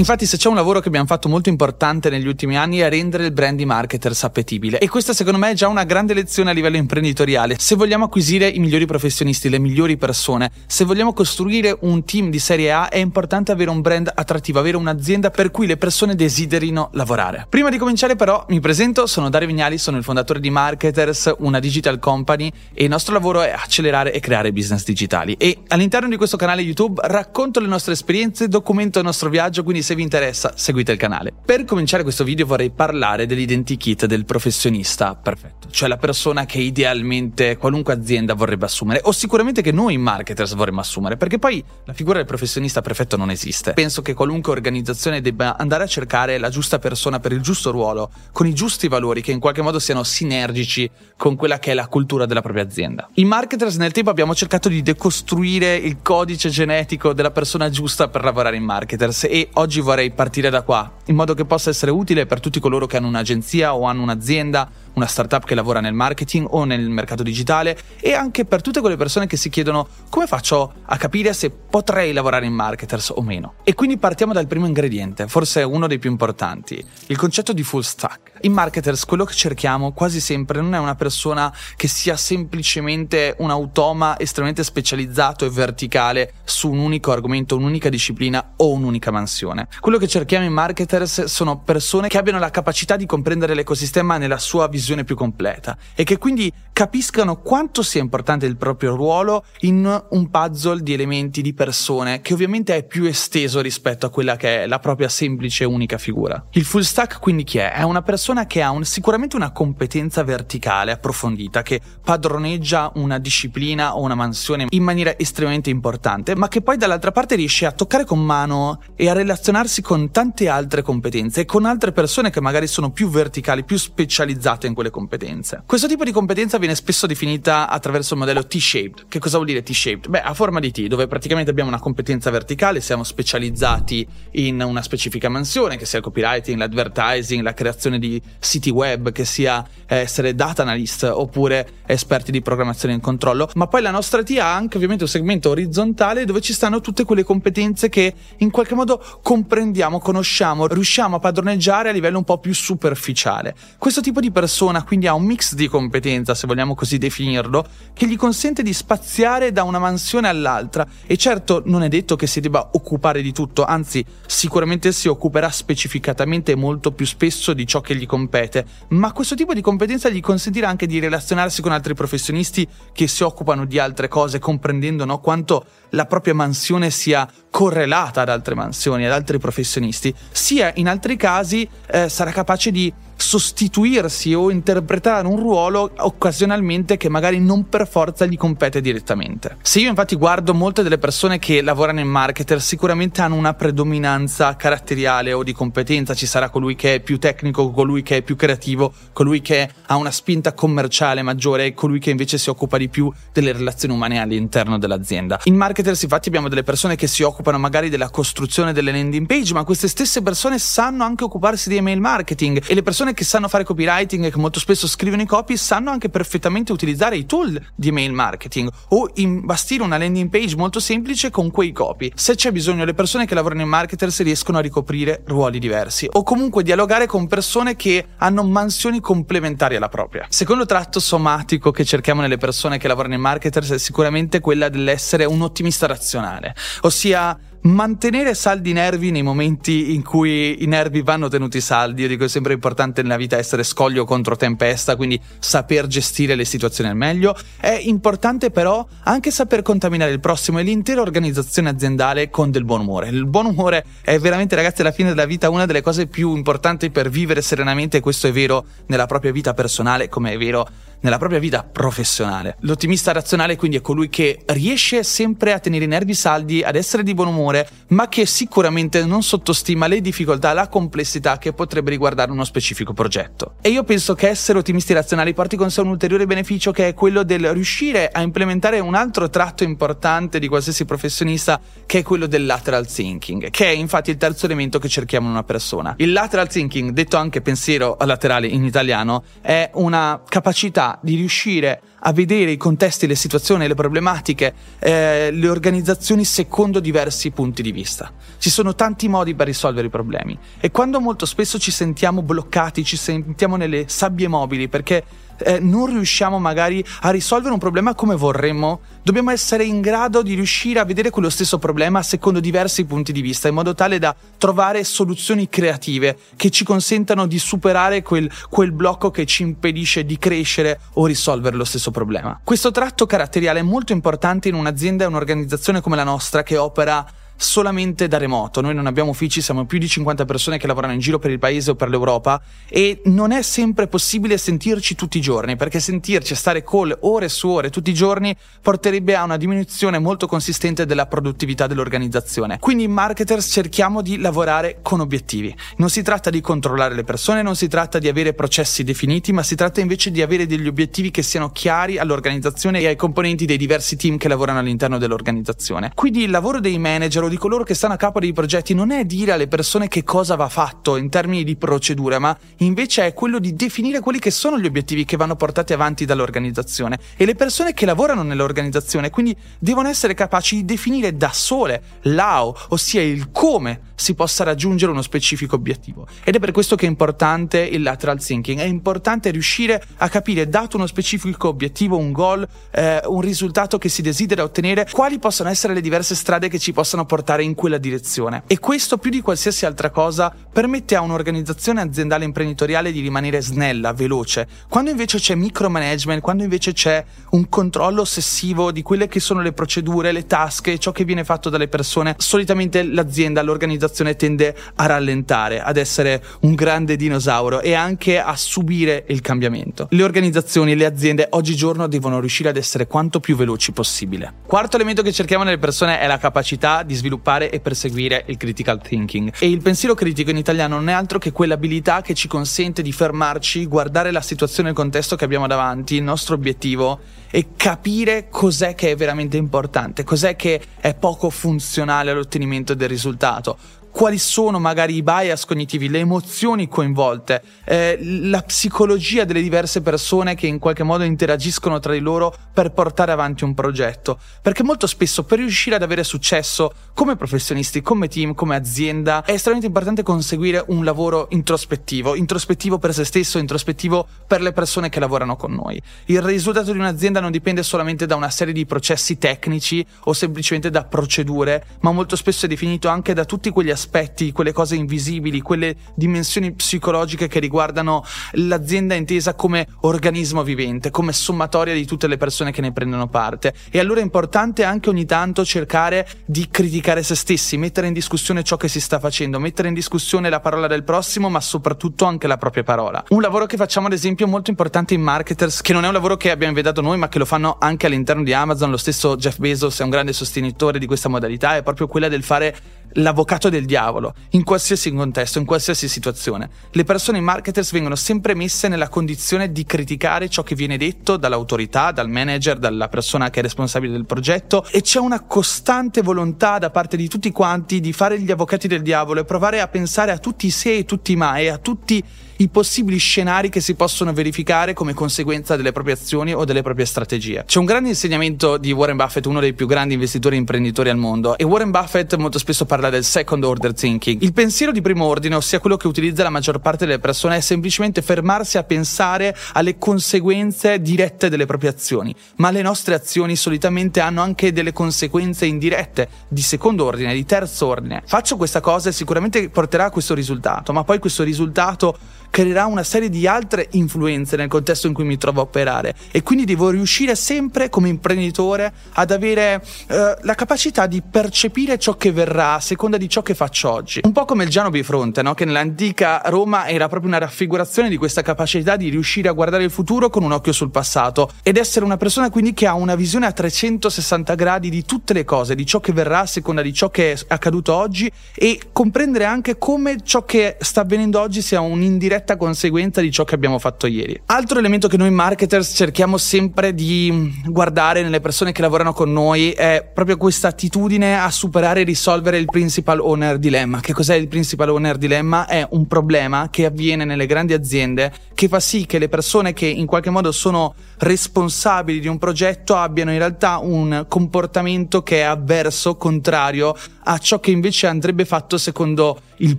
Infatti 0.00 0.24
se 0.24 0.38
c'è 0.38 0.48
un 0.48 0.54
lavoro 0.54 0.80
che 0.80 0.88
abbiamo 0.88 1.04
fatto 1.04 1.28
molto 1.28 1.50
importante 1.50 2.08
negli 2.08 2.26
ultimi 2.26 2.56
anni 2.56 2.78
è 2.78 2.88
rendere 2.88 3.26
il 3.26 3.32
brand 3.32 3.58
di 3.58 3.66
marketers 3.66 4.24
appetibile 4.24 4.78
e 4.78 4.88
questa 4.88 5.12
secondo 5.12 5.38
me 5.38 5.50
è 5.50 5.54
già 5.54 5.68
una 5.68 5.84
grande 5.84 6.14
lezione 6.14 6.48
a 6.48 6.52
livello 6.54 6.78
imprenditoriale. 6.78 7.56
Se 7.58 7.74
vogliamo 7.74 8.06
acquisire 8.06 8.48
i 8.48 8.58
migliori 8.60 8.86
professionisti, 8.86 9.50
le 9.50 9.58
migliori 9.58 9.98
persone, 9.98 10.52
se 10.66 10.86
vogliamo 10.86 11.12
costruire 11.12 11.76
un 11.80 12.02
team 12.02 12.30
di 12.30 12.38
serie 12.38 12.72
A 12.72 12.88
è 12.88 12.96
importante 12.96 13.52
avere 13.52 13.68
un 13.68 13.82
brand 13.82 14.10
attrattivo, 14.14 14.58
avere 14.58 14.78
un'azienda 14.78 15.28
per 15.28 15.50
cui 15.50 15.66
le 15.66 15.76
persone 15.76 16.14
desiderino 16.14 16.88
lavorare. 16.94 17.44
Prima 17.50 17.68
di 17.68 17.76
cominciare 17.76 18.16
però 18.16 18.46
mi 18.48 18.58
presento, 18.58 19.06
sono 19.06 19.28
Dario 19.28 19.48
Vignali, 19.48 19.76
sono 19.76 19.98
il 19.98 20.02
fondatore 20.02 20.40
di 20.40 20.48
Marketers, 20.48 21.34
una 21.40 21.58
digital 21.58 21.98
company 21.98 22.50
e 22.72 22.84
il 22.84 22.88
nostro 22.88 23.12
lavoro 23.12 23.42
è 23.42 23.50
accelerare 23.50 24.14
e 24.14 24.20
creare 24.20 24.50
business 24.50 24.82
digitali 24.82 25.34
e 25.34 25.58
all'interno 25.68 26.08
di 26.08 26.16
questo 26.16 26.38
canale 26.38 26.62
YouTube 26.62 27.02
racconto 27.04 27.60
le 27.60 27.68
nostre 27.68 27.92
esperienze, 27.92 28.48
documento 28.48 28.98
il 28.98 29.04
nostro 29.04 29.28
viaggio, 29.28 29.62
quindi 29.62 29.88
se 29.89 29.89
vi 29.94 30.02
interessa 30.02 30.52
seguite 30.56 30.92
il 30.92 30.98
canale. 30.98 31.32
Per 31.44 31.64
cominciare 31.64 32.02
questo 32.02 32.24
video 32.24 32.46
vorrei 32.46 32.70
parlare 32.70 33.26
dell'identikit 33.26 34.06
del 34.06 34.24
professionista 34.24 35.14
perfetto, 35.14 35.68
cioè 35.70 35.88
la 35.88 35.96
persona 35.96 36.46
che 36.46 36.58
idealmente 36.58 37.56
qualunque 37.56 37.92
azienda 37.92 38.34
vorrebbe 38.34 38.66
assumere 38.66 39.00
o 39.04 39.12
sicuramente 39.12 39.62
che 39.62 39.72
noi 39.72 39.96
marketers 39.98 40.54
vorremmo 40.54 40.80
assumere, 40.80 41.16
perché 41.16 41.38
poi 41.38 41.62
la 41.84 41.92
figura 41.92 42.18
del 42.18 42.26
professionista 42.26 42.80
perfetto 42.80 43.16
non 43.16 43.30
esiste. 43.30 43.72
Penso 43.72 44.02
che 44.02 44.14
qualunque 44.14 44.52
organizzazione 44.52 45.20
debba 45.20 45.56
andare 45.56 45.84
a 45.84 45.86
cercare 45.86 46.38
la 46.38 46.48
giusta 46.48 46.78
persona 46.78 47.20
per 47.20 47.32
il 47.32 47.40
giusto 47.40 47.70
ruolo, 47.70 48.10
con 48.32 48.46
i 48.46 48.54
giusti 48.54 48.88
valori 48.88 49.22
che 49.22 49.32
in 49.32 49.40
qualche 49.40 49.62
modo 49.62 49.78
siano 49.78 50.02
sinergici 50.02 50.90
con 51.16 51.36
quella 51.36 51.58
che 51.58 51.72
è 51.72 51.74
la 51.74 51.86
cultura 51.88 52.26
della 52.26 52.42
propria 52.42 52.64
azienda. 52.64 53.08
In 53.14 53.28
marketers 53.28 53.76
nel 53.76 53.92
tempo 53.92 54.10
abbiamo 54.10 54.34
cercato 54.34 54.68
di 54.68 54.82
decostruire 54.82 55.76
il 55.76 55.98
codice 56.02 56.48
genetico 56.48 57.12
della 57.12 57.30
persona 57.30 57.70
giusta 57.70 58.08
per 58.08 58.24
lavorare 58.24 58.56
in 58.56 58.64
marketers 58.64 59.24
e 59.24 59.48
oggi 59.54 59.79
vorrei 59.80 60.10
partire 60.10 60.50
da 60.50 60.62
qua, 60.62 60.90
in 61.06 61.14
modo 61.14 61.34
che 61.34 61.44
possa 61.44 61.70
essere 61.70 61.90
utile 61.90 62.26
per 62.26 62.40
tutti 62.40 62.60
coloro 62.60 62.86
che 62.86 62.96
hanno 62.96 63.08
un'agenzia 63.08 63.74
o 63.74 63.84
hanno 63.84 64.02
un'azienda 64.02 64.68
una 64.94 65.06
startup 65.06 65.44
che 65.44 65.54
lavora 65.54 65.80
nel 65.80 65.92
marketing 65.92 66.46
o 66.50 66.64
nel 66.64 66.88
mercato 66.88 67.22
digitale 67.22 67.78
e 68.00 68.12
anche 68.14 68.44
per 68.44 68.60
tutte 68.60 68.80
quelle 68.80 68.96
persone 68.96 69.26
che 69.26 69.36
si 69.36 69.48
chiedono 69.48 69.86
come 70.08 70.26
faccio 70.26 70.72
a 70.84 70.96
capire 70.96 71.32
se 71.32 71.50
potrei 71.50 72.12
lavorare 72.12 72.46
in 72.46 72.52
marketers 72.52 73.12
o 73.14 73.22
meno. 73.22 73.54
E 73.62 73.74
quindi 73.74 73.96
partiamo 73.98 74.32
dal 74.32 74.46
primo 74.46 74.66
ingrediente, 74.66 75.28
forse 75.28 75.62
uno 75.62 75.86
dei 75.86 75.98
più 75.98 76.10
importanti, 76.10 76.84
il 77.06 77.16
concetto 77.16 77.52
di 77.52 77.62
full 77.62 77.80
stack. 77.80 78.38
In 78.42 78.52
marketers 78.52 79.04
quello 79.04 79.24
che 79.24 79.34
cerchiamo 79.34 79.92
quasi 79.92 80.20
sempre 80.20 80.60
non 80.60 80.74
è 80.74 80.78
una 80.78 80.94
persona 80.94 81.54
che 81.76 81.88
sia 81.88 82.16
semplicemente 82.16 83.36
un 83.38 83.50
automa 83.50 84.18
estremamente 84.18 84.64
specializzato 84.64 85.44
e 85.44 85.50
verticale 85.50 86.34
su 86.44 86.70
un 86.70 86.78
unico 86.78 87.12
argomento, 87.12 87.56
un'unica 87.56 87.88
disciplina 87.88 88.52
o 88.56 88.72
un'unica 88.72 89.10
mansione. 89.10 89.68
Quello 89.78 89.98
che 89.98 90.08
cerchiamo 90.08 90.44
in 90.44 90.52
marketers 90.52 91.24
sono 91.24 91.60
persone 91.60 92.08
che 92.08 92.18
abbiano 92.18 92.38
la 92.38 92.50
capacità 92.50 92.96
di 92.96 93.06
comprendere 93.06 93.54
l'ecosistema 93.54 94.18
nella 94.18 94.38
sua 94.38 94.66
visione 94.66 94.79
visione 94.80 95.04
più 95.04 95.14
completa 95.14 95.76
e 95.94 96.04
che 96.04 96.16
quindi 96.16 96.50
capiscano 96.72 97.36
quanto 97.42 97.82
sia 97.82 98.00
importante 98.00 98.46
il 98.46 98.56
proprio 98.56 98.96
ruolo 98.96 99.44
in 99.60 100.02
un 100.08 100.30
puzzle 100.30 100.80
di 100.80 100.94
elementi 100.94 101.42
di 101.42 101.52
persone 101.52 102.22
che 102.22 102.32
ovviamente 102.32 102.74
è 102.74 102.84
più 102.84 103.04
esteso 103.04 103.60
rispetto 103.60 104.06
a 104.06 104.10
quella 104.10 104.36
che 104.36 104.62
è 104.62 104.66
la 104.66 104.78
propria 104.78 105.10
semplice 105.10 105.66
unica 105.66 105.98
figura. 105.98 106.42
Il 106.52 106.64
full 106.64 106.80
stack 106.80 107.20
quindi 107.20 107.44
chi 107.44 107.58
è? 107.58 107.72
È 107.72 107.82
una 107.82 108.00
persona 108.00 108.46
che 108.46 108.62
ha 108.62 108.70
un, 108.70 108.84
sicuramente 108.84 109.36
una 109.36 109.52
competenza 109.52 110.24
verticale 110.24 110.92
approfondita, 110.92 111.60
che 111.60 111.82
padroneggia 112.02 112.92
una 112.94 113.18
disciplina 113.18 113.94
o 113.94 114.00
una 114.00 114.14
mansione 114.14 114.66
in 114.70 114.82
maniera 114.82 115.18
estremamente 115.18 115.68
importante, 115.68 116.34
ma 116.34 116.48
che 116.48 116.62
poi 116.62 116.78
dall'altra 116.78 117.12
parte 117.12 117.34
riesce 117.34 117.66
a 117.66 117.72
toccare 117.72 118.06
con 118.06 118.24
mano 118.24 118.80
e 118.96 119.10
a 119.10 119.12
relazionarsi 119.12 119.82
con 119.82 120.10
tante 120.10 120.48
altre 120.48 120.80
competenze 120.80 121.42
e 121.42 121.44
con 121.44 121.66
altre 121.66 121.92
persone 121.92 122.30
che 122.30 122.40
magari 122.40 122.66
sono 122.66 122.90
più 122.90 123.10
verticali, 123.10 123.64
più 123.64 123.76
specializzate 123.76 124.66
in 124.70 124.74
quelle 124.74 124.90
competenze. 124.90 125.62
Questo 125.66 125.86
tipo 125.86 126.04
di 126.04 126.12
competenza 126.12 126.58
viene 126.58 126.74
spesso 126.74 127.06
definita 127.06 127.68
attraverso 127.68 128.14
il 128.14 128.20
modello 128.20 128.46
T-shaped. 128.46 129.04
Che 129.08 129.18
cosa 129.18 129.36
vuol 129.36 129.48
dire 129.48 129.62
T-shaped? 129.62 130.08
Beh, 130.08 130.22
a 130.22 130.34
forma 130.34 130.60
di 130.60 130.70
T, 130.70 130.86
dove 130.86 131.06
praticamente 131.06 131.50
abbiamo 131.50 131.68
una 131.68 131.78
competenza 131.78 132.30
verticale, 132.30 132.80
siamo 132.80 133.04
specializzati 133.04 134.06
in 134.32 134.60
una 134.62 134.82
specifica 134.82 135.28
mansione, 135.28 135.76
che 135.76 135.84
sia 135.84 135.98
il 135.98 136.04
copywriting, 136.04 136.58
l'advertising, 136.58 137.42
la 137.42 137.54
creazione 137.54 137.98
di 137.98 138.20
siti 138.38 138.70
web, 138.70 139.12
che 139.12 139.24
sia 139.24 139.66
eh, 139.86 139.96
essere 139.96 140.34
data 140.34 140.62
analyst 140.62 141.02
oppure 141.02 141.68
esperti 141.86 142.30
di 142.30 142.40
programmazione 142.40 142.94
in 142.94 143.00
controllo, 143.00 143.50
ma 143.54 143.66
poi 143.66 143.82
la 143.82 143.90
nostra 143.90 144.22
T 144.22 144.36
ha 144.40 144.54
anche 144.54 144.76
ovviamente 144.76 145.04
un 145.04 145.10
segmento 145.10 145.50
orizzontale 145.50 146.24
dove 146.24 146.40
ci 146.40 146.52
stanno 146.52 146.80
tutte 146.80 147.04
quelle 147.04 147.24
competenze 147.24 147.88
che 147.88 148.14
in 148.38 148.50
qualche 148.50 148.74
modo 148.74 149.02
comprendiamo, 149.22 149.98
conosciamo, 149.98 150.66
riusciamo 150.66 151.16
a 151.16 151.18
padroneggiare 151.18 151.88
a 151.88 151.92
livello 151.92 152.18
un 152.18 152.24
po' 152.24 152.38
più 152.38 152.54
superficiale. 152.54 153.54
Questo 153.78 154.00
tipo 154.00 154.20
di 154.20 154.30
persone 154.30 154.58
persona 154.60 154.84
quindi 154.84 155.06
ha 155.06 155.14
un 155.14 155.24
mix 155.24 155.54
di 155.54 155.68
competenza, 155.68 156.34
se 156.34 156.46
vogliamo 156.46 156.74
così 156.74 156.98
definirlo, 156.98 157.64
che 157.94 158.06
gli 158.06 158.16
consente 158.16 158.62
di 158.62 158.74
spaziare 158.74 159.52
da 159.52 159.62
una 159.62 159.78
mansione 159.78 160.28
all'altra. 160.28 160.86
E 161.06 161.16
certo 161.16 161.62
non 161.64 161.82
è 161.82 161.88
detto 161.88 162.14
che 162.14 162.26
si 162.26 162.40
debba 162.40 162.70
occupare 162.72 163.22
di 163.22 163.32
tutto, 163.32 163.64
anzi 163.64 164.04
sicuramente 164.26 164.92
si 164.92 165.08
occuperà 165.08 165.48
specificatamente 165.50 166.54
molto 166.56 166.92
più 166.92 167.06
spesso 167.06 167.54
di 167.54 167.66
ciò 167.66 167.80
che 167.80 167.96
gli 167.96 168.04
compete, 168.04 168.66
ma 168.88 169.12
questo 169.12 169.34
tipo 169.34 169.54
di 169.54 169.62
competenza 169.62 170.10
gli 170.10 170.20
consentirà 170.20 170.68
anche 170.68 170.86
di 170.86 170.98
relazionarsi 170.98 171.62
con 171.62 171.72
altri 171.72 171.94
professionisti 171.94 172.68
che 172.92 173.08
si 173.08 173.22
occupano 173.22 173.64
di 173.64 173.78
altre 173.78 174.08
cose, 174.08 174.38
comprendendo 174.38 175.06
no, 175.06 175.20
quanto 175.20 175.64
la 175.90 176.04
propria 176.04 176.34
mansione 176.34 176.90
sia 176.90 177.26
correlata 177.48 178.20
ad 178.20 178.28
altre 178.28 178.54
mansioni, 178.54 179.06
ad 179.06 179.12
altri 179.12 179.38
professionisti, 179.38 180.14
sia 180.30 180.70
in 180.76 180.86
altri 180.86 181.16
casi 181.16 181.66
eh, 181.86 182.08
sarà 182.10 182.30
capace 182.30 182.70
di 182.70 182.92
sostituirsi 183.20 184.34
o 184.34 184.50
interpretare 184.50 185.26
un 185.26 185.36
ruolo 185.36 185.90
occasionalmente 185.96 186.96
che 186.96 187.08
magari 187.08 187.38
non 187.38 187.68
per 187.68 187.86
forza 187.86 188.26
gli 188.26 188.36
compete 188.36 188.80
direttamente. 188.80 189.56
Se 189.62 189.80
io 189.80 189.88
infatti 189.88 190.16
guardo 190.16 190.54
molte 190.54 190.82
delle 190.82 190.98
persone 190.98 191.38
che 191.38 191.62
lavorano 191.62 192.00
in 192.00 192.08
marketer 192.08 192.60
sicuramente 192.60 193.20
hanno 193.20 193.36
una 193.36 193.54
predominanza 193.54 194.56
caratteriale 194.56 195.32
o 195.32 195.42
di 195.42 195.52
competenza, 195.52 196.14
ci 196.14 196.26
sarà 196.26 196.48
colui 196.48 196.74
che 196.74 196.94
è 196.94 197.00
più 197.00 197.18
tecnico, 197.18 197.70
colui 197.70 198.02
che 198.02 198.18
è 198.18 198.22
più 198.22 198.36
creativo, 198.36 198.92
colui 199.12 199.40
che 199.40 199.68
ha 199.86 199.96
una 199.96 200.10
spinta 200.10 200.52
commerciale 200.52 201.22
maggiore 201.22 201.66
e 201.66 201.74
colui 201.74 201.98
che 201.98 202.10
invece 202.10 202.38
si 202.38 202.50
occupa 202.50 202.78
di 202.78 202.88
più 202.88 203.12
delle 203.32 203.52
relazioni 203.52 203.94
umane 203.94 204.20
all'interno 204.20 204.78
dell'azienda. 204.78 205.40
In 205.44 205.56
marketers 205.56 206.02
infatti 206.02 206.28
abbiamo 206.28 206.48
delle 206.48 206.62
persone 206.62 206.96
che 206.96 207.06
si 207.06 207.22
occupano 207.22 207.58
magari 207.58 207.88
della 207.88 208.10
costruzione 208.10 208.72
delle 208.72 208.92
landing 208.92 209.26
page, 209.26 209.52
ma 209.52 209.64
queste 209.64 209.88
stesse 209.88 210.22
persone 210.22 210.58
sanno 210.58 211.04
anche 211.04 211.24
occuparsi 211.24 211.68
di 211.68 211.76
email 211.76 212.00
marketing 212.00 212.62
e 212.66 212.74
le 212.74 212.82
persone 212.82 213.09
persone 213.10 213.14
che 213.14 213.24
sanno 213.24 213.48
fare 213.48 213.64
copywriting 213.64 214.24
e 214.24 214.30
che 214.30 214.38
molto 214.38 214.58
spesso 214.58 214.86
scrivono 214.86 215.22
i 215.22 215.26
copy 215.26 215.56
sanno 215.56 215.90
anche 215.90 216.08
perfettamente 216.08 216.72
utilizzare 216.72 217.16
i 217.16 217.26
tool 217.26 217.60
di 217.74 217.88
email 217.88 218.12
marketing 218.12 218.70
o 218.88 219.10
imbastire 219.14 219.82
una 219.82 219.98
landing 219.98 220.28
page 220.28 220.56
molto 220.56 220.80
semplice 220.80 221.30
con 221.30 221.50
quei 221.50 221.72
copy. 221.72 222.10
Se 222.14 222.34
c'è 222.34 222.52
bisogno, 222.52 222.84
le 222.84 222.94
persone 222.94 223.26
che 223.26 223.34
lavorano 223.34 223.62
in 223.62 223.68
marketers 223.68 224.22
riescono 224.22 224.58
a 224.58 224.60
ricoprire 224.60 225.22
ruoli 225.26 225.58
diversi 225.58 226.08
o 226.10 226.22
comunque 226.22 226.62
dialogare 226.62 227.06
con 227.06 227.26
persone 227.26 227.76
che 227.76 228.06
hanno 228.18 228.42
mansioni 228.44 229.00
complementari 229.00 229.76
alla 229.76 229.88
propria. 229.88 230.26
Secondo 230.28 230.66
tratto 230.66 231.00
somatico 231.00 231.70
che 231.70 231.84
cerchiamo 231.84 232.20
nelle 232.20 232.38
persone 232.38 232.78
che 232.78 232.88
lavorano 232.88 233.14
in 233.14 233.20
marketers 233.20 233.72
è 233.72 233.78
sicuramente 233.78 234.40
quella 234.40 234.68
dell'essere 234.68 235.24
un 235.24 235.42
ottimista 235.42 235.86
razionale, 235.86 236.54
ossia 236.82 237.38
mantenere 237.62 238.34
saldi 238.34 238.70
i 238.70 238.72
nervi 238.72 239.10
nei 239.10 239.22
momenti 239.22 239.94
in 239.94 240.02
cui 240.02 240.62
i 240.62 240.66
nervi 240.66 241.02
vanno 241.02 241.28
tenuti 241.28 241.60
saldi. 241.60 242.02
Io 242.02 242.08
dico 242.08 242.24
è 242.24 242.28
sempre 242.28 242.54
importante 242.54 243.02
nella 243.02 243.16
vita 243.16 243.36
essere 243.36 243.62
scoglio 243.62 244.04
contro 244.04 244.36
tempesta, 244.36 244.96
quindi 244.96 245.20
saper 245.38 245.86
gestire 245.86 246.34
le 246.34 246.44
situazioni 246.44 246.90
al 246.90 246.96
meglio. 246.96 247.36
È 247.58 247.78
importante 247.82 248.50
però 248.50 248.86
anche 249.04 249.30
saper 249.30 249.62
contaminare 249.62 250.12
il 250.12 250.20
prossimo 250.20 250.58
e 250.58 250.62
l'intera 250.62 251.00
organizzazione 251.00 251.68
aziendale 251.68 252.30
con 252.30 252.50
del 252.50 252.64
buon 252.64 252.80
umore. 252.80 253.08
Il 253.08 253.26
buon 253.26 253.46
umore 253.46 253.84
è 254.02 254.18
veramente, 254.18 254.54
ragazzi, 254.54 254.80
alla 254.80 254.92
fine 254.92 255.10
della 255.10 255.26
vita 255.26 255.50
una 255.50 255.66
delle 255.66 255.82
cose 255.82 256.06
più 256.06 256.34
importanti 256.34 256.90
per 256.90 257.10
vivere 257.10 257.42
serenamente 257.42 258.00
questo 258.00 258.26
è 258.26 258.32
vero 258.32 258.64
nella 258.86 259.06
propria 259.06 259.32
vita 259.32 259.54
personale 259.54 260.08
come 260.08 260.32
è 260.32 260.38
vero 260.38 260.66
nella 261.00 261.18
propria 261.18 261.38
vita 261.38 261.62
professionale. 261.62 262.56
L'ottimista 262.60 263.12
razionale 263.12 263.56
quindi 263.56 263.76
è 263.76 263.80
colui 263.80 264.08
che 264.08 264.42
riesce 264.46 265.02
sempre 265.02 265.52
a 265.52 265.58
tenere 265.58 265.84
i 265.84 265.88
nervi 265.88 266.14
saldi, 266.14 266.62
ad 266.62 266.76
essere 266.76 267.02
di 267.02 267.14
buon 267.14 267.28
umore, 267.28 267.68
ma 267.88 268.08
che 268.08 268.26
sicuramente 268.26 269.04
non 269.04 269.22
sottostima 269.22 269.86
le 269.86 270.00
difficoltà, 270.00 270.52
la 270.52 270.68
complessità 270.68 271.38
che 271.38 271.52
potrebbe 271.52 271.90
riguardare 271.90 272.30
uno 272.30 272.44
specifico 272.44 272.92
progetto. 272.92 273.54
E 273.60 273.70
io 273.70 273.84
penso 273.84 274.14
che 274.14 274.28
essere 274.28 274.58
ottimisti 274.58 274.92
razionali 274.92 275.34
porti 275.34 275.56
con 275.56 275.70
sé 275.70 275.80
un 275.80 275.88
ulteriore 275.88 276.26
beneficio 276.26 276.70
che 276.70 276.88
è 276.88 276.94
quello 276.94 277.22
del 277.22 277.52
riuscire 277.52 278.08
a 278.08 278.20
implementare 278.20 278.78
un 278.80 278.94
altro 278.94 279.28
tratto 279.30 279.64
importante 279.64 280.38
di 280.38 280.48
qualsiasi 280.48 280.84
professionista 280.84 281.60
che 281.86 281.98
è 281.98 282.02
quello 282.02 282.26
del 282.26 282.46
lateral 282.46 282.86
thinking, 282.86 283.50
che 283.50 283.66
è 283.66 283.70
infatti 283.70 284.10
il 284.10 284.16
terzo 284.16 284.46
elemento 284.46 284.78
che 284.78 284.88
cerchiamo 284.88 285.26
in 285.26 285.32
una 285.32 285.44
persona. 285.44 285.94
Il 285.98 286.12
lateral 286.12 286.48
thinking, 286.48 286.90
detto 286.90 287.16
anche 287.16 287.40
pensiero 287.40 287.96
laterale 288.00 288.46
in 288.46 288.64
italiano, 288.64 289.24
è 289.40 289.70
una 289.74 290.22
capacità 290.28 290.89
di 291.02 291.14
riuscire 291.16 291.80
a 292.00 292.12
vedere 292.12 292.50
i 292.50 292.56
contesti, 292.56 293.06
le 293.06 293.14
situazioni, 293.14 293.66
le 293.68 293.74
problematiche, 293.74 294.54
eh, 294.78 295.30
le 295.30 295.48
organizzazioni 295.48 296.24
secondo 296.24 296.80
diversi 296.80 297.30
punti 297.30 297.62
di 297.62 297.72
vista. 297.72 298.12
Ci 298.38 298.50
sono 298.50 298.74
tanti 298.74 299.08
modi 299.08 299.34
per 299.34 299.46
risolvere 299.46 299.88
i 299.88 299.90
problemi 299.90 300.38
e 300.58 300.70
quando 300.70 301.00
molto 301.00 301.26
spesso 301.26 301.58
ci 301.58 301.70
sentiamo 301.70 302.22
bloccati, 302.22 302.84
ci 302.84 302.96
sentiamo 302.96 303.56
nelle 303.56 303.84
sabbie 303.88 304.28
mobili 304.28 304.68
perché 304.68 305.04
eh, 305.44 305.58
non 305.60 305.86
riusciamo 305.86 306.38
magari 306.38 306.84
a 307.02 307.10
risolvere 307.10 307.52
un 307.52 307.58
problema 307.58 307.94
come 307.94 308.16
vorremmo, 308.16 308.80
dobbiamo 309.02 309.30
essere 309.30 309.64
in 309.64 309.80
grado 309.80 310.22
di 310.22 310.34
riuscire 310.34 310.78
a 310.78 310.84
vedere 310.84 311.10
quello 311.10 311.30
stesso 311.30 311.58
problema 311.58 312.02
secondo 312.02 312.40
diversi 312.40 312.84
punti 312.84 313.12
di 313.12 313.20
vista, 313.20 313.48
in 313.48 313.54
modo 313.54 313.74
tale 313.74 313.98
da 313.98 314.14
trovare 314.38 314.84
soluzioni 314.84 315.48
creative 315.48 316.16
che 316.36 316.50
ci 316.50 316.64
consentano 316.64 317.26
di 317.26 317.38
superare 317.38 318.02
quel, 318.02 318.30
quel 318.48 318.72
blocco 318.72 319.10
che 319.10 319.26
ci 319.26 319.42
impedisce 319.42 320.04
di 320.04 320.18
crescere 320.18 320.80
o 320.94 321.06
risolvere 321.06 321.56
lo 321.56 321.64
stesso 321.64 321.90
problema. 321.90 322.40
Questo 322.42 322.70
tratto 322.70 323.06
caratteriale 323.06 323.60
è 323.60 323.62
molto 323.62 323.92
importante 323.92 324.48
in 324.48 324.54
un'azienda 324.54 325.04
e 325.04 325.06
un'organizzazione 325.08 325.80
come 325.80 325.96
la 325.96 326.04
nostra 326.04 326.42
che 326.42 326.56
opera 326.56 327.04
solamente 327.40 328.06
da 328.06 328.18
remoto. 328.18 328.60
Noi 328.60 328.74
non 328.74 328.86
abbiamo 328.86 329.10
uffici, 329.10 329.40
siamo 329.40 329.64
più 329.64 329.78
di 329.78 329.88
50 329.88 330.26
persone 330.26 330.58
che 330.58 330.66
lavorano 330.66 330.92
in 330.92 330.98
giro 330.98 331.18
per 331.18 331.30
il 331.30 331.38
paese 331.38 331.70
o 331.70 331.74
per 331.74 331.88
l'Europa 331.88 332.40
e 332.68 333.00
non 333.06 333.32
è 333.32 333.40
sempre 333.40 333.86
possibile 333.86 334.36
sentirci 334.36 334.94
tutti 334.94 335.16
i 335.16 335.22
giorni, 335.22 335.56
perché 335.56 335.80
sentirci 335.80 336.34
stare 336.34 336.62
call 336.62 336.94
ore 337.00 337.30
su 337.30 337.48
ore 337.48 337.70
tutti 337.70 337.90
i 337.90 337.94
giorni 337.94 338.36
porterebbe 338.60 339.16
a 339.16 339.24
una 339.24 339.38
diminuzione 339.38 339.98
molto 339.98 340.26
consistente 340.26 340.84
della 340.84 341.06
produttività 341.06 341.66
dell'organizzazione. 341.66 342.58
Quindi 342.58 342.84
in 342.84 342.92
marketers 342.92 343.50
cerchiamo 343.50 344.02
di 344.02 344.18
lavorare 344.18 344.80
con 344.82 345.00
obiettivi. 345.00 345.54
Non 345.78 345.88
si 345.88 346.02
tratta 346.02 346.28
di 346.28 346.42
controllare 346.42 346.94
le 346.94 347.04
persone, 347.04 347.40
non 347.40 347.56
si 347.56 347.68
tratta 347.68 347.98
di 347.98 348.08
avere 348.08 348.34
processi 348.34 348.84
definiti, 348.84 349.32
ma 349.32 349.42
si 349.42 349.54
tratta 349.54 349.80
invece 349.80 350.10
di 350.10 350.20
avere 350.20 350.46
degli 350.46 350.68
obiettivi 350.68 351.10
che 351.10 351.22
siano 351.22 351.50
chiari 351.52 351.96
all'organizzazione 351.96 352.80
e 352.80 352.86
ai 352.86 352.96
componenti 352.96 353.46
dei 353.46 353.56
diversi 353.56 353.96
team 353.96 354.18
che 354.18 354.28
lavorano 354.28 354.58
all'interno 354.58 354.98
dell'organizzazione. 354.98 355.92
Quindi 355.94 356.22
il 356.22 356.30
lavoro 356.30 356.60
dei 356.60 356.78
manager 356.78 357.28
di 357.30 357.38
coloro 357.38 357.64
che 357.64 357.74
stanno 357.74 357.94
a 357.94 357.96
capo 357.96 358.20
dei 358.20 358.34
progetti 358.34 358.74
non 358.74 358.90
è 358.90 359.04
dire 359.06 359.32
alle 359.32 359.48
persone 359.48 359.88
che 359.88 360.04
cosa 360.04 360.34
va 360.34 360.48
fatto 360.48 360.96
in 360.96 361.08
termini 361.08 361.44
di 361.44 361.56
procedura, 361.56 362.18
ma 362.18 362.36
invece 362.58 363.06
è 363.06 363.14
quello 363.14 363.38
di 363.38 363.54
definire 363.54 364.00
quelli 364.00 364.18
che 364.18 364.30
sono 364.30 364.58
gli 364.58 364.66
obiettivi 364.66 365.06
che 365.06 365.16
vanno 365.16 365.36
portati 365.36 365.72
avanti 365.72 366.04
dall'organizzazione 366.04 366.98
e 367.16 367.24
le 367.24 367.34
persone 367.34 367.72
che 367.72 367.86
lavorano 367.86 368.22
nell'organizzazione 368.22 369.08
quindi 369.08 369.34
devono 369.58 369.88
essere 369.88 370.12
capaci 370.12 370.56
di 370.56 370.64
definire 370.64 371.16
da 371.16 371.32
sole 371.32 371.82
l'how, 372.02 372.54
ossia 372.68 373.00
il 373.00 373.30
come 373.30 373.88
si 373.94 374.14
possa 374.14 374.44
raggiungere 374.44 374.90
uno 374.90 375.02
specifico 375.02 375.56
obiettivo. 375.56 376.06
Ed 376.24 376.34
è 376.34 376.38
per 376.38 376.52
questo 376.52 376.74
che 376.74 376.86
è 376.86 376.88
importante 376.88 377.60
il 377.60 377.82
lateral 377.82 378.22
thinking, 378.22 378.58
è 378.58 378.64
importante 378.64 379.30
riuscire 379.30 379.82
a 379.98 380.08
capire, 380.08 380.48
dato 380.48 380.76
uno 380.76 380.86
specifico 380.86 381.48
obiettivo, 381.48 381.98
un 381.98 382.10
goal, 382.10 382.46
eh, 382.70 383.02
un 383.04 383.20
risultato 383.20 383.78
che 383.78 383.88
si 383.88 384.00
desidera 384.02 384.42
ottenere, 384.42 384.88
quali 384.90 385.18
possono 385.18 385.50
essere 385.50 385.74
le 385.74 385.80
diverse 385.80 386.14
strade 386.14 386.48
che 386.48 386.58
ci 386.58 386.72
possano 386.72 387.04
portare 387.04 387.19
in 387.42 387.54
quella 387.54 387.78
direzione. 387.78 388.42
E 388.46 388.58
questo 388.58 388.98
più 388.98 389.10
di 389.10 389.20
qualsiasi 389.20 389.66
altra 389.66 389.90
cosa 389.90 390.34
permette 390.52 390.96
a 390.96 391.00
un'organizzazione 391.00 391.80
aziendale 391.80 392.24
imprenditoriale 392.24 392.92
di 392.92 393.00
rimanere 393.00 393.40
snella, 393.40 393.92
veloce. 393.92 394.46
Quando 394.68 394.90
invece 394.90 395.18
c'è 395.18 395.34
micromanagement, 395.34 396.20
quando 396.20 396.42
invece 396.42 396.72
c'è 396.72 397.04
un 397.30 397.48
controllo 397.48 398.02
ossessivo 398.02 398.72
di 398.72 398.82
quelle 398.82 399.08
che 399.08 399.20
sono 399.20 399.40
le 399.40 399.52
procedure, 399.52 400.12
le 400.12 400.26
tasche, 400.26 400.78
ciò 400.78 400.92
che 400.92 401.04
viene 401.04 401.24
fatto 401.24 401.50
dalle 401.50 401.68
persone, 401.68 402.14
solitamente 402.18 402.82
l'azienda, 402.82 403.42
l'organizzazione 403.42 404.16
tende 404.16 404.56
a 404.76 404.86
rallentare, 404.86 405.60
ad 405.60 405.76
essere 405.76 406.22
un 406.40 406.54
grande 406.54 406.96
dinosauro 406.96 407.60
e 407.60 407.74
anche 407.74 408.18
a 408.20 408.36
subire 408.36 409.04
il 409.08 409.20
cambiamento. 409.20 409.86
Le 409.90 410.02
organizzazioni, 410.02 410.74
le 410.74 410.86
aziende 410.86 411.26
oggigiorno 411.30 411.86
devono 411.86 412.20
riuscire 412.20 412.48
ad 412.48 412.56
essere 412.56 412.86
quanto 412.86 413.20
più 413.20 413.36
veloci 413.36 413.72
possibile. 413.72 414.32
Quarto 414.46 414.76
elemento 414.76 415.02
che 415.02 415.12
cerchiamo 415.12 415.44
nelle 415.44 415.58
persone 415.58 416.00
è 416.00 416.06
la 416.06 416.18
capacità 416.18 416.82
di 416.82 416.94
sviluppare 417.00 417.50
e 417.50 417.60
perseguire 417.60 418.24
il 418.28 418.36
critical 418.36 418.80
thinking. 418.80 419.32
E 419.38 419.48
il 419.48 419.60
pensiero 419.60 419.94
critico 419.94 420.30
in 420.30 420.36
italiano 420.36 420.76
non 420.76 420.88
è 420.88 420.92
altro 420.92 421.18
che 421.18 421.32
quell'abilità 421.32 422.02
che 422.02 422.14
ci 422.14 422.28
consente 422.28 422.82
di 422.82 422.92
fermarci, 422.92 423.66
guardare 423.66 424.10
la 424.12 424.20
situazione 424.20 424.68
e 424.68 424.72
il 424.72 424.76
contesto 424.76 425.16
che 425.16 425.24
abbiamo 425.24 425.46
davanti, 425.46 425.96
il 425.96 426.02
nostro 426.02 426.34
obiettivo 426.34 427.00
e 427.30 427.48
capire 427.56 428.28
cos'è 428.28 428.74
che 428.74 428.90
è 428.90 428.96
veramente 428.96 429.36
importante, 429.36 430.04
cos'è 430.04 430.36
che 430.36 430.60
è 430.80 430.94
poco 430.94 431.30
funzionale 431.30 432.10
all'ottenimento 432.10 432.74
del 432.74 432.88
risultato, 432.88 433.56
quali 433.90 434.18
sono 434.18 434.58
magari 434.58 434.94
i 434.94 435.02
bias 435.02 435.44
cognitivi, 435.44 435.88
le 435.88 435.98
emozioni 435.98 436.68
coinvolte, 436.68 437.42
eh, 437.64 437.98
la 438.00 438.40
psicologia 438.42 439.24
delle 439.24 439.42
diverse 439.42 439.82
persone 439.82 440.34
che 440.34 440.46
in 440.46 440.58
qualche 440.58 440.82
modo 440.82 441.04
interagiscono 441.04 441.78
tra 441.80 441.92
di 441.92 441.98
loro 441.98 442.34
per 442.52 442.70
portare 442.72 443.12
avanti 443.12 443.44
un 443.44 443.54
progetto. 443.54 444.18
Perché 444.40 444.62
molto 444.62 444.86
spesso 444.86 445.24
per 445.24 445.38
riuscire 445.38 445.76
ad 445.76 445.82
avere 445.82 446.04
successo 446.04 446.72
come 446.94 447.16
professionisti, 447.16 447.82
come 447.82 448.08
team, 448.08 448.34
come 448.34 448.56
azienda, 448.56 449.24
è 449.24 449.32
estremamente 449.32 449.66
importante 449.66 450.02
conseguire 450.02 450.64
un 450.68 450.84
lavoro 450.84 451.26
introspettivo, 451.30 452.14
introspettivo 452.14 452.78
per 452.78 452.94
se 452.94 453.04
stesso, 453.04 453.38
introspettivo 453.38 454.06
per 454.26 454.40
le 454.40 454.52
persone 454.52 454.88
che 454.88 455.00
lavorano 455.00 455.36
con 455.36 455.52
noi. 455.52 455.80
Il 456.06 456.22
risultato 456.22 456.72
di 456.72 456.78
un'azienda 456.78 457.20
non 457.20 457.30
dipende 457.30 457.62
solamente 457.62 458.06
da 458.06 458.16
una 458.16 458.30
serie 458.30 458.54
di 458.54 458.66
processi 458.66 459.18
tecnici 459.18 459.84
o 460.04 460.12
semplicemente 460.12 460.70
da 460.70 460.84
procedure, 460.84 461.64
ma 461.80 461.92
molto 461.92 462.16
spesso 462.16 462.46
è 462.46 462.48
definito 462.48 462.88
anche 462.88 463.14
da 463.14 463.24
tutti 463.24 463.50
quegli 463.50 463.70
aspetti 463.70 463.79
aspetti, 463.80 464.32
quelle 464.32 464.52
cose 464.52 464.76
invisibili, 464.76 465.40
quelle 465.40 465.74
dimensioni 465.94 466.52
psicologiche 466.52 467.28
che 467.28 467.40
riguardano 467.40 468.04
l'azienda 468.32 468.94
intesa 468.94 469.34
come 469.34 469.66
organismo 469.80 470.42
vivente, 470.42 470.90
come 470.90 471.12
sommatoria 471.12 471.74
di 471.74 471.86
tutte 471.86 472.06
le 472.06 472.16
persone 472.16 472.52
che 472.52 472.60
ne 472.60 472.72
prendono 472.72 473.08
parte. 473.08 473.54
E 473.70 473.78
allora 473.78 474.00
è 474.00 474.02
importante 474.02 474.64
anche 474.64 474.90
ogni 474.90 475.06
tanto 475.06 475.44
cercare 475.44 476.06
di 476.26 476.48
criticare 476.50 477.02
se 477.02 477.14
stessi, 477.14 477.56
mettere 477.56 477.86
in 477.86 477.92
discussione 477.92 478.42
ciò 478.42 478.56
che 478.56 478.68
si 478.68 478.80
sta 478.80 478.98
facendo, 478.98 479.38
mettere 479.38 479.68
in 479.68 479.74
discussione 479.74 480.28
la 480.28 480.40
parola 480.40 480.66
del 480.66 480.84
prossimo, 480.84 481.28
ma 481.28 481.40
soprattutto 481.40 482.04
anche 482.04 482.26
la 482.26 482.36
propria 482.36 482.62
parola. 482.62 483.02
Un 483.08 483.20
lavoro 483.20 483.46
che 483.46 483.56
facciamo 483.56 483.86
ad 483.86 483.92
esempio 483.92 484.26
molto 484.26 484.50
importante 484.50 484.94
in 484.94 485.00
marketers, 485.00 485.62
che 485.62 485.72
non 485.72 485.84
è 485.84 485.86
un 485.86 485.94
lavoro 485.94 486.16
che 486.16 486.30
abbiamo 486.30 486.54
vedato 486.54 486.80
noi, 486.80 486.98
ma 486.98 487.08
che 487.08 487.18
lo 487.18 487.24
fanno 487.24 487.56
anche 487.58 487.86
all'interno 487.86 488.22
di 488.22 488.32
Amazon, 488.32 488.70
lo 488.70 488.76
stesso 488.76 489.16
Jeff 489.16 489.38
Bezos 489.38 489.80
è 489.80 489.82
un 489.82 489.90
grande 489.90 490.12
sostenitore 490.12 490.78
di 490.78 490.86
questa 490.86 491.08
modalità, 491.08 491.56
è 491.56 491.62
proprio 491.62 491.86
quella 491.86 492.08
del 492.08 492.22
fare 492.22 492.56
l'avvocato 492.94 493.48
del 493.48 493.64
diavolo, 493.64 494.14
in 494.30 494.44
qualsiasi 494.44 494.92
contesto, 494.92 495.38
in 495.38 495.44
qualsiasi 495.44 495.88
situazione. 495.88 496.48
Le 496.72 496.84
persone 496.84 497.20
marketers 497.20 497.72
vengono 497.72 497.94
sempre 497.96 498.34
messe 498.34 498.68
nella 498.68 498.88
condizione 498.88 499.52
di 499.52 499.64
criticare 499.64 500.28
ciò 500.28 500.42
che 500.42 500.54
viene 500.54 500.76
detto 500.76 501.16
dall'autorità, 501.16 501.92
dal 501.92 502.08
manager, 502.08 502.58
dalla 502.58 502.88
persona 502.88 503.30
che 503.30 503.40
è 503.40 503.42
responsabile 503.42 503.92
del 503.92 504.06
progetto 504.06 504.66
e 504.70 504.82
c'è 504.82 504.98
una 504.98 505.20
costante 505.20 506.02
volontà 506.02 506.58
da 506.58 506.70
parte 506.70 506.96
di 506.96 507.08
tutti 507.08 507.30
quanti 507.30 507.80
di 507.80 507.92
fare 507.92 508.20
gli 508.20 508.30
avvocati 508.30 508.68
del 508.68 508.82
diavolo 508.82 509.20
e 509.20 509.24
provare 509.24 509.60
a 509.60 509.68
pensare 509.68 510.10
a 510.10 510.18
tutti 510.18 510.46
i 510.46 510.50
se 510.50 510.78
e 510.78 510.84
tutti 510.84 511.12
i 511.12 511.16
ma 511.16 511.36
e 511.36 511.48
a 511.48 511.58
tutti 511.58 512.02
i 512.40 512.48
possibili 512.48 512.96
scenari 512.96 513.50
che 513.50 513.60
si 513.60 513.74
possono 513.74 514.14
verificare 514.14 514.72
come 514.72 514.94
conseguenza 514.94 515.56
delle 515.56 515.72
proprie 515.72 515.94
azioni 515.94 516.32
o 516.32 516.44
delle 516.44 516.62
proprie 516.62 516.86
strategie. 516.86 517.44
C'è 517.46 517.58
un 517.58 517.66
grande 517.66 517.90
insegnamento 517.90 518.56
di 518.56 518.72
Warren 518.72 518.96
Buffett, 518.96 519.26
uno 519.26 519.40
dei 519.40 519.52
più 519.52 519.66
grandi 519.66 519.92
investitori 519.94 520.36
e 520.36 520.38
imprenditori 520.38 520.88
al 520.88 520.96
mondo, 520.96 521.36
e 521.36 521.44
Warren 521.44 521.70
Buffett 521.70 522.16
molto 522.16 522.38
spesso 522.38 522.64
parla 522.64 522.88
del 522.88 523.04
second 523.04 523.44
order 523.44 523.74
thinking. 523.74 524.22
Il 524.22 524.32
pensiero 524.32 524.72
di 524.72 524.80
primo 524.80 525.04
ordine, 525.04 525.34
ossia 525.34 525.60
quello 525.60 525.76
che 525.76 525.86
utilizza 525.86 526.22
la 526.22 526.30
maggior 526.30 526.60
parte 526.60 526.86
delle 526.86 526.98
persone, 526.98 527.36
è 527.36 527.40
semplicemente 527.40 528.00
fermarsi 528.00 528.56
a 528.56 528.64
pensare 528.64 529.36
alle 529.52 529.76
conseguenze 529.76 530.80
dirette 530.80 531.28
delle 531.28 531.44
proprie 531.44 531.68
azioni, 531.68 532.14
ma 532.36 532.50
le 532.50 532.62
nostre 532.62 532.94
azioni 532.94 533.36
solitamente 533.36 534.00
hanno 534.00 534.22
anche 534.22 534.50
delle 534.50 534.72
conseguenze 534.72 535.44
indirette 535.44 536.08
di 536.28 536.40
secondo 536.40 536.86
ordine, 536.86 537.12
di 537.12 537.26
terzo 537.26 537.66
ordine. 537.66 538.02
Faccio 538.06 538.38
questa 538.38 538.60
cosa 538.60 538.88
e 538.88 538.92
sicuramente 538.92 539.50
porterà 539.50 539.84
a 539.84 539.90
questo 539.90 540.14
risultato, 540.14 540.72
ma 540.72 540.84
poi 540.84 540.98
questo 540.98 541.22
risultato 541.22 541.98
creerà 542.30 542.66
una 542.66 542.84
serie 542.84 543.10
di 543.10 543.26
altre 543.26 543.68
influenze 543.72 544.36
nel 544.36 544.48
contesto 544.48 544.86
in 544.86 544.94
cui 544.94 545.04
mi 545.04 545.18
trovo 545.18 545.40
a 545.40 545.42
operare 545.42 545.94
e 546.10 546.22
quindi 546.22 546.44
devo 546.44 546.70
riuscire 546.70 547.14
sempre 547.16 547.68
come 547.68 547.88
imprenditore 547.88 548.72
ad 548.92 549.10
avere 549.10 549.62
eh, 549.88 550.16
la 550.20 550.34
capacità 550.34 550.86
di 550.86 551.02
percepire 551.02 551.78
ciò 551.78 551.96
che 551.96 552.12
verrà 552.12 552.54
a 552.54 552.60
seconda 552.60 552.96
di 552.96 553.08
ciò 553.08 553.22
che 553.22 553.34
faccio 553.34 553.70
oggi. 553.70 554.00
Un 554.04 554.12
po' 554.12 554.24
come 554.24 554.44
il 554.44 554.50
Giano 554.50 554.70
Bifronte, 554.70 555.22
no? 555.22 555.34
che 555.34 555.44
nell'antica 555.44 556.22
Roma 556.26 556.68
era 556.68 556.88
proprio 556.88 557.10
una 557.10 557.18
raffigurazione 557.18 557.88
di 557.88 557.96
questa 557.96 558.22
capacità 558.22 558.76
di 558.76 558.88
riuscire 558.88 559.28
a 559.28 559.32
guardare 559.32 559.64
il 559.64 559.70
futuro 559.70 560.08
con 560.08 560.22
un 560.22 560.32
occhio 560.32 560.52
sul 560.52 560.70
passato 560.70 561.30
ed 561.42 561.56
essere 561.56 561.84
una 561.84 561.96
persona 561.96 562.30
quindi 562.30 562.54
che 562.54 562.66
ha 562.66 562.74
una 562.74 562.94
visione 562.94 563.26
a 563.26 563.32
360 563.32 564.34
gradi 564.34 564.70
di 564.70 564.84
tutte 564.84 565.12
le 565.12 565.24
cose, 565.24 565.54
di 565.54 565.66
ciò 565.66 565.80
che 565.80 565.92
verrà 565.92 566.20
a 566.20 566.26
seconda 566.26 566.62
di 566.62 566.72
ciò 566.72 566.90
che 566.90 567.12
è 567.12 567.18
accaduto 567.28 567.74
oggi 567.74 568.10
e 568.34 568.60
comprendere 568.72 569.24
anche 569.24 569.58
come 569.58 569.96
ciò 570.04 570.24
che 570.24 570.56
sta 570.60 570.82
avvenendo 570.82 571.20
oggi 571.20 571.42
sia 571.42 571.60
un 571.60 571.82
indiretto 571.82 572.19
diretta 572.20 572.36
conseguenza 572.36 573.00
di 573.00 573.10
ciò 573.10 573.24
che 573.24 573.34
abbiamo 573.34 573.58
fatto 573.58 573.86
ieri. 573.86 574.20
Altro 574.26 574.58
elemento 574.58 574.88
che 574.88 574.96
noi 574.96 575.10
marketers 575.10 575.72
cerchiamo 575.74 576.18
sempre 576.18 576.74
di 576.74 577.42
guardare 577.46 578.02
nelle 578.02 578.20
persone 578.20 578.52
che 578.52 578.60
lavorano 578.60 578.92
con 578.92 579.12
noi 579.12 579.50
è 579.52 579.88
proprio 579.92 580.16
questa 580.16 580.48
attitudine 580.48 581.18
a 581.20 581.30
superare 581.30 581.80
e 581.80 581.84
risolvere 581.84 582.38
il 582.38 582.44
principal 582.44 583.00
owner 583.00 583.38
dilemma. 583.38 583.80
Che 583.80 583.92
cos'è 583.92 584.14
il 584.14 584.28
principal 584.28 584.68
owner 584.68 584.96
dilemma? 584.98 585.46
È 585.46 585.66
un 585.70 585.86
problema 585.86 586.48
che 586.50 586.66
avviene 586.66 587.04
nelle 587.04 587.26
grandi 587.26 587.54
aziende 587.54 588.12
che 588.34 588.48
fa 588.48 588.60
sì 588.60 588.86
che 588.86 588.98
le 588.98 589.08
persone 589.08 589.52
che 589.52 589.66
in 589.66 589.86
qualche 589.86 590.10
modo 590.10 590.32
sono 590.32 590.74
responsabili 590.98 592.00
di 592.00 592.08
un 592.08 592.18
progetto 592.18 592.76
abbiano 592.76 593.12
in 593.12 593.18
realtà 593.18 593.58
un 593.58 594.04
comportamento 594.08 595.02
che 595.02 595.18
è 595.18 595.22
avverso, 595.22 595.96
contrario 595.96 596.74
a 597.04 597.18
ciò 597.18 597.40
che 597.40 597.50
invece 597.50 597.86
andrebbe 597.86 598.24
fatto 598.24 598.58
secondo 598.58 599.20
il 599.40 599.58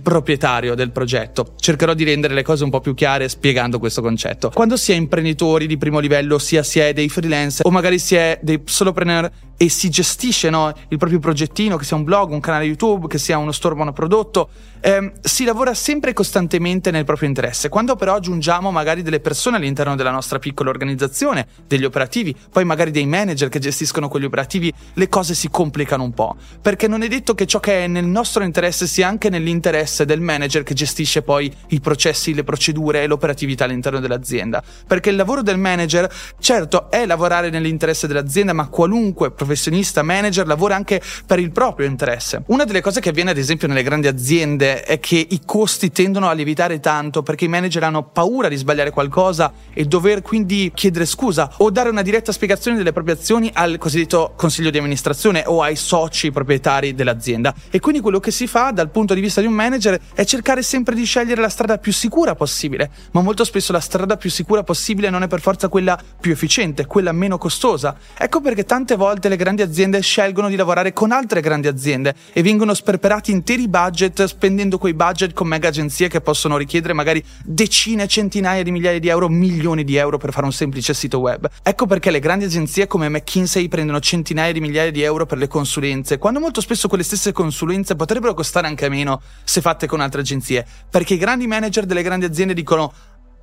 proprietario 0.00 0.74
del 0.74 0.90
progetto. 0.90 1.54
Cercherò 1.58 1.94
di 1.94 2.04
rendere 2.04 2.34
le 2.34 2.42
cose 2.42 2.64
un 2.64 2.70
po' 2.70 2.80
più 2.80 2.94
chiare 2.94 3.28
spiegando 3.28 3.78
questo 3.78 4.02
concetto. 4.02 4.50
Quando 4.50 4.76
si 4.76 4.92
è 4.92 4.94
imprenditori 4.94 5.66
di 5.66 5.76
primo 5.76 5.98
livello, 5.98 6.38
sia 6.38 6.62
si 6.62 6.80
è 6.80 6.92
dei 6.92 7.08
freelance 7.08 7.62
o 7.64 7.70
magari 7.70 7.98
si 7.98 8.14
è 8.14 8.38
dei 8.42 8.60
solopreneur 8.64 9.30
e 9.62 9.68
si 9.68 9.90
gestisce 9.90 10.50
no, 10.50 10.72
il 10.88 10.98
proprio 10.98 11.20
progettino, 11.20 11.76
che 11.76 11.84
sia 11.84 11.96
un 11.96 12.02
blog, 12.02 12.32
un 12.32 12.40
canale 12.40 12.64
YouTube, 12.64 13.06
che 13.06 13.18
sia 13.18 13.38
uno 13.38 13.52
store 13.52 13.76
monoprodotto, 13.76 14.48
ehm, 14.80 15.12
si 15.20 15.44
lavora 15.44 15.72
sempre 15.72 16.10
e 16.10 16.14
costantemente 16.14 16.90
nel 16.90 17.04
proprio 17.04 17.28
interesse. 17.28 17.68
Quando 17.68 17.94
però 17.94 18.16
aggiungiamo 18.16 18.72
magari 18.72 19.02
delle 19.02 19.20
persone 19.20 19.58
all'interno 19.58 19.94
della 19.94 20.10
nostra 20.10 20.40
piccola 20.40 20.70
organizzazione, 20.70 21.46
degli 21.68 21.84
operativi, 21.84 22.34
poi 22.50 22.64
magari 22.64 22.90
dei 22.90 23.06
manager 23.06 23.48
che 23.48 23.60
gestiscono 23.60 24.08
quegli 24.08 24.24
operativi, 24.24 24.72
le 24.94 25.08
cose 25.08 25.32
si 25.34 25.48
complicano 25.48 26.02
un 26.02 26.12
po', 26.12 26.34
perché 26.60 26.88
non 26.88 27.02
è 27.02 27.06
detto 27.06 27.34
che 27.36 27.46
ciò 27.46 27.60
che 27.60 27.84
è 27.84 27.86
nel 27.86 28.06
nostro 28.06 28.42
interesse 28.42 28.88
sia 28.88 29.06
anche 29.06 29.30
nell'interesse 29.30 30.04
del 30.04 30.20
manager 30.20 30.64
che 30.64 30.74
gestisce 30.74 31.22
poi 31.22 31.54
i 31.68 31.78
processi, 31.78 32.34
le 32.34 32.42
procedure 32.42 33.04
e 33.04 33.06
l'operatività 33.06 33.62
all'interno 33.62 34.00
dell'azienda. 34.00 34.60
Perché 34.88 35.10
il 35.10 35.16
lavoro 35.16 35.42
del 35.42 35.58
manager, 35.58 36.12
certo, 36.40 36.90
è 36.90 37.06
lavorare 37.06 37.48
nell'interesse 37.48 38.08
dell'azienda, 38.08 38.52
ma 38.52 38.66
qualunque 38.66 39.30
professionista 39.30 39.50
professionista, 39.52 40.02
manager, 40.02 40.46
lavora 40.46 40.74
anche 40.74 41.00
per 41.26 41.38
il 41.38 41.52
proprio 41.52 41.86
interesse. 41.86 42.42
Una 42.46 42.64
delle 42.64 42.80
cose 42.80 43.00
che 43.00 43.10
avviene 43.10 43.32
ad 43.32 43.36
esempio 43.36 43.68
nelle 43.68 43.82
grandi 43.82 44.06
aziende 44.06 44.82
è 44.82 44.98
che 44.98 45.26
i 45.28 45.42
costi 45.44 45.92
tendono 45.92 46.28
a 46.28 46.32
lievitare 46.32 46.80
tanto 46.80 47.22
perché 47.22 47.44
i 47.44 47.48
manager 47.48 47.84
hanno 47.84 48.02
paura 48.04 48.48
di 48.48 48.56
sbagliare 48.56 48.90
qualcosa 48.90 49.52
e 49.74 49.84
dover 49.84 50.22
quindi 50.22 50.72
chiedere 50.74 51.04
scusa 51.04 51.52
o 51.58 51.70
dare 51.70 51.90
una 51.90 52.00
diretta 52.00 52.32
spiegazione 52.32 52.78
delle 52.78 52.92
proprie 52.92 53.14
azioni 53.14 53.50
al 53.52 53.76
cosiddetto 53.76 54.32
consiglio 54.36 54.70
di 54.70 54.78
amministrazione 54.78 55.44
o 55.46 55.60
ai 55.62 55.76
soci 55.76 56.30
proprietari 56.30 56.94
dell'azienda. 56.94 57.54
E 57.70 57.78
quindi 57.78 58.00
quello 58.00 58.20
che 58.20 58.30
si 58.30 58.46
fa 58.46 58.70
dal 58.70 58.90
punto 58.90 59.12
di 59.12 59.20
vista 59.20 59.42
di 59.42 59.46
un 59.46 59.52
manager 59.52 60.00
è 60.14 60.24
cercare 60.24 60.62
sempre 60.62 60.94
di 60.94 61.04
scegliere 61.04 61.42
la 61.42 61.50
strada 61.50 61.76
più 61.76 61.92
sicura 61.92 62.34
possibile, 62.34 62.90
ma 63.10 63.20
molto 63.20 63.44
spesso 63.44 63.72
la 63.72 63.80
strada 63.80 64.16
più 64.16 64.30
sicura 64.30 64.62
possibile 64.62 65.10
non 65.10 65.22
è 65.22 65.26
per 65.26 65.40
forza 65.40 65.68
quella 65.68 65.98
più 66.20 66.32
efficiente, 66.32 66.86
quella 66.86 67.12
meno 67.12 67.36
costosa. 67.36 67.94
Ecco 68.16 68.40
perché 68.40 68.64
tante 68.64 68.96
volte 68.96 69.28
le 69.32 69.36
grandi 69.36 69.62
aziende 69.62 70.00
scelgono 70.00 70.48
di 70.48 70.56
lavorare 70.56 70.92
con 70.92 71.10
altre 71.10 71.40
grandi 71.40 71.66
aziende 71.66 72.14
e 72.32 72.42
vengono 72.42 72.74
sperperati 72.74 73.30
interi 73.30 73.66
budget 73.66 74.24
spendendo 74.24 74.76
quei 74.76 74.92
budget 74.92 75.32
con 75.32 75.46
mega 75.46 75.68
agenzie 75.68 76.08
che 76.08 76.20
possono 76.20 76.58
richiedere 76.58 76.92
magari 76.92 77.24
decine, 77.42 78.06
centinaia 78.06 78.62
di 78.62 78.70
migliaia 78.70 78.98
di 78.98 79.08
euro, 79.08 79.28
milioni 79.28 79.84
di 79.84 79.96
euro 79.96 80.18
per 80.18 80.32
fare 80.32 80.44
un 80.44 80.52
semplice 80.52 80.92
sito 80.92 81.18
web. 81.18 81.48
Ecco 81.62 81.86
perché 81.86 82.10
le 82.10 82.20
grandi 82.20 82.44
agenzie 82.44 82.86
come 82.86 83.08
McKinsey 83.08 83.68
prendono 83.68 84.00
centinaia 84.00 84.52
di 84.52 84.60
migliaia 84.60 84.90
di 84.90 85.02
euro 85.02 85.24
per 85.24 85.38
le 85.38 85.48
consulenze, 85.48 86.18
quando 86.18 86.38
molto 86.38 86.60
spesso 86.60 86.88
quelle 86.88 87.04
stesse 87.04 87.32
consulenze 87.32 87.96
potrebbero 87.96 88.34
costare 88.34 88.66
anche 88.66 88.88
meno 88.90 89.22
se 89.44 89.62
fatte 89.62 89.86
con 89.86 90.00
altre 90.00 90.20
agenzie, 90.20 90.66
perché 90.90 91.14
i 91.14 91.18
grandi 91.18 91.46
manager 91.46 91.86
delle 91.86 92.02
grandi 92.02 92.26
aziende 92.26 92.52
dicono 92.52 92.92